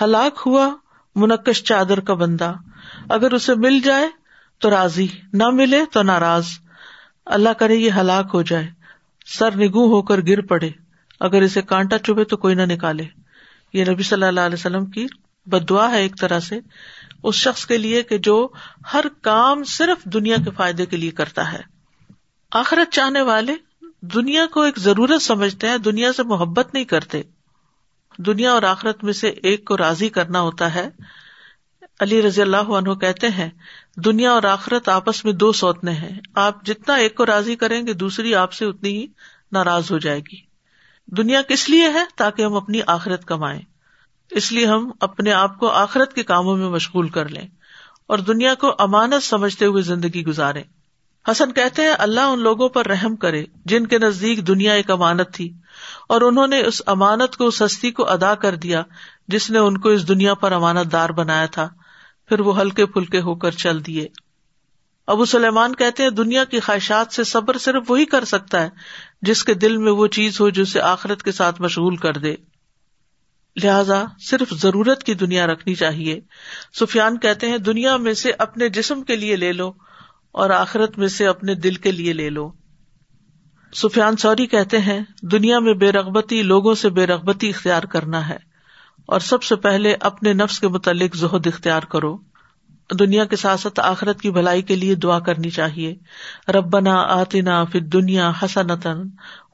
[0.00, 0.68] ہلاک ہوا
[1.16, 2.52] منقش چادر کا بندہ۔
[3.08, 4.08] اگر اسے مل جائے
[4.58, 6.46] تو راضی، نہ ملے تو ناراض۔
[7.26, 8.70] اللہ کرے یہ ہلاک ہو جائے،
[9.26, 10.70] سر نگو ہو کر گر پڑے۔
[11.20, 13.04] اگر اسے کانٹا چبھے تو کوئی نہ نکالے۔
[13.72, 15.06] یہ نبی صلی اللہ علیہ وسلم کی
[15.46, 16.60] بدعا ہے ایک طرح سے۔
[17.22, 18.48] اس شخص کے لیے کہ جو
[18.92, 21.58] ہر کام صرف دنیا کے فائدے کے لیے کرتا ہے۔
[22.52, 23.54] آخرت چاہنے والے
[24.00, 27.22] دنیا کو ایک ضرورت سمجھتے ہیں، دنیا سے محبت نہیں کرتے۔
[28.18, 30.88] دنیا اور آخرت میں سے ایک کو راضی کرنا ہوتا ہے۔
[32.00, 33.50] علی رضی اللہ عنہ کہتے ہیں،
[33.96, 37.92] دنیا اور آخرت آپس میں دو سوتنے ہیں۔ آپ جتنا ایک کو راضی کریں گے،
[37.92, 39.06] دوسری آپ سے اتنی ہی
[39.52, 40.36] ناراض ہو جائے گی۔
[41.06, 43.62] دنیا کس لیے ہے؟ تاکہ ہم اپنی آخرت کمائیں۔
[44.30, 47.48] اس لیے ہم اپنے آپ کو آخرت کے کاموں میں مشغول کر لیں
[48.06, 50.62] اور دنیا کو امانت سمجھتے ہوئے زندگی گزارے
[51.30, 55.34] حسن کہتے ہیں، اللہ ان لوگوں پر رحم کرے جن کے نزدیک دنیا ایک امانت
[55.34, 55.52] تھی،
[56.08, 58.82] اور انہوں نے اس امانت کو، اس ہستی کو ادا کر دیا
[59.28, 61.68] جس نے ان کو اس دنیا پر امانت دار بنایا تھا۔
[62.28, 64.08] پھر وہ ہلکے پھلکے ہو کر چل دیے۔
[65.06, 68.68] ابو سلیمان کہتے ہیں، دنیا کی خواہشات سے صبر صرف وہی کر سکتا ہے
[69.22, 72.34] جس کے دل میں وہ چیز ہو جو اسے آخرت کے ساتھ مشغول کر دے۔
[73.56, 76.20] لہذا صرف ضرورت کی دنیا رکھنی چاہیے۔
[76.80, 79.72] سفیان کہتے ہیں، دنیا میں سے اپنے جسم کے لیے لے لو
[80.36, 82.50] اور آخرت میں سے اپنے دل کے لیے لے لو۔
[83.72, 88.38] سفیان سوری کہتے ہیں، دنیا میں بے رغبتی لوگوں سے بے رغبتی اختیار کرنا ہے،
[89.08, 92.16] اور سب سے پہلے اپنے نفس کے متعلق زہد اختیار کرو۔
[92.90, 95.94] دنیا کے ساتھ ساتھ آخرت کی بھلائی کے لیے دعا کرنی چاہیے۔
[96.52, 99.02] ربنا آتنا فی دنیا حسنتن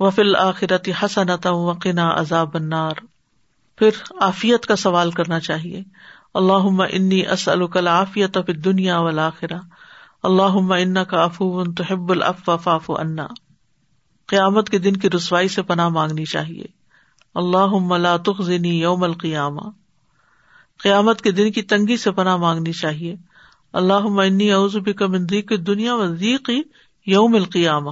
[0.00, 3.00] و فل آخرت حسنت وقنا عذاب النار۔
[3.78, 5.82] پھر عافیت کا سوال کرنا چاہیے۔
[6.34, 9.58] اللہ انی اسلکل عافیت دنیا والآخرہ
[10.22, 13.26] اللہ ان کا افو تو حب الفاف انا
[14.26, 16.64] قیامت کے دن کی رسوائی سے پناہ مانگنی چاہیے۔
[17.34, 19.60] اللہ تخذنی یوم القیامہ۔
[20.82, 23.16] قیامت کے دن کی تنگی سے پناہ مانگنی چاہیے۔
[23.72, 24.50] اللہ انی
[24.80, 26.62] بک من ضیق دنیا و ضیقی
[27.06, 27.90] یوم القیامہ۔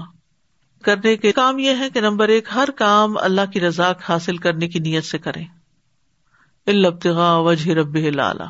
[0.83, 4.69] کرنے کے کام یہ ہے کہ نمبر ایک، ہر کام اللہ کی رضا حاصل کرنے
[4.69, 5.43] کی نیت سے کرے
[6.67, 8.45] البتغا وجہ رب لالا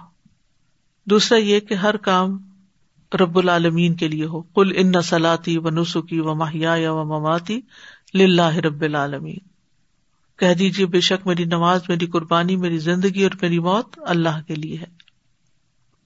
[1.05, 2.50] دوسرا یہ کہ ہر کام
[3.15, 7.61] رب العالمین کے لیے ہو۔ کل ان سلاتی و نسخی و ماہیا و مماتی
[8.15, 9.39] لاہ رب العالمین۔
[10.37, 14.55] کہہ دیجیے بے شک میری نماز، میری قربانی، میری زندگی اور میری موت اللہ کے
[14.55, 14.87] لیے ہے۔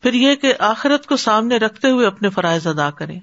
[0.03, 3.21] پھر یہ کہ آخرت کو سامنے رکھتے ہوئے اپنے فرائض ادا کریں۔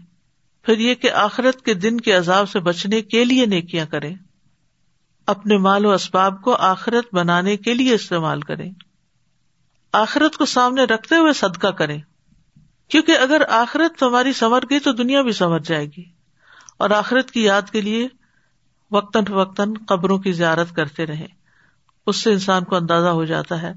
[0.64, 4.16] پھر یہ کہ آخرت کے دن کے عذاب سے بچنے کے لیے نیکیاں کریں۔
[5.28, 8.72] اپنے مال و اسباب کو آخرت بنانے کے لیے استعمال کریں۔
[9.94, 12.02] آخرت کو سامنے رکھتے ہوئے صدقہ کریں۔
[12.92, 16.04] کیونکہ اگر آخرت تمہاری سنور گئی تو دنیا بھی سنور جائے گی
[16.78, 18.08] اور آخرت کی یاد کے لیے
[18.92, 21.28] وقتاً فوقتاً قبروں کی زیارت کرتے رہے۔
[22.08, 23.74] اس سے انسان کو اندازہ ہو جاتا ہے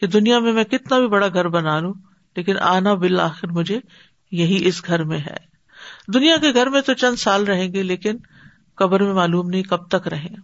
[0.00, 1.94] کہ دنیا میں میں کتنا بھی بڑا گھر بنا لوں،
[2.36, 3.80] لیکن آنا بالآخر مجھے
[4.30, 5.36] یہی اس گھر میں ہے۔
[6.14, 8.16] دنیا کے گھر میں تو چند سال رہیں گے، لیکن
[8.74, 10.36] قبر میں معلوم نہیں کب تک رہیں۔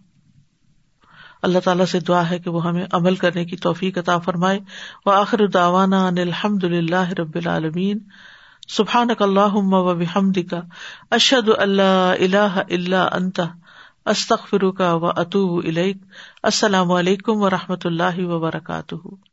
[1.41, 4.59] اللہ تعالیٰ سے دعا ہے کہ وہ ہمیں عمل کرنے کی توفیق عطا فرمائے۔
[5.05, 7.99] وہ آخر داوانا الحمد للہ رب العالمین۔
[8.67, 10.61] سبحان اللہ و بحمد کا
[11.09, 13.39] اشد اللہ اللہ اللہ انت۔
[14.05, 15.65] استخ فروقہ و اطوب
[16.43, 19.28] السلام علیکم و رحمۃ اللہ وبرکاتہ۔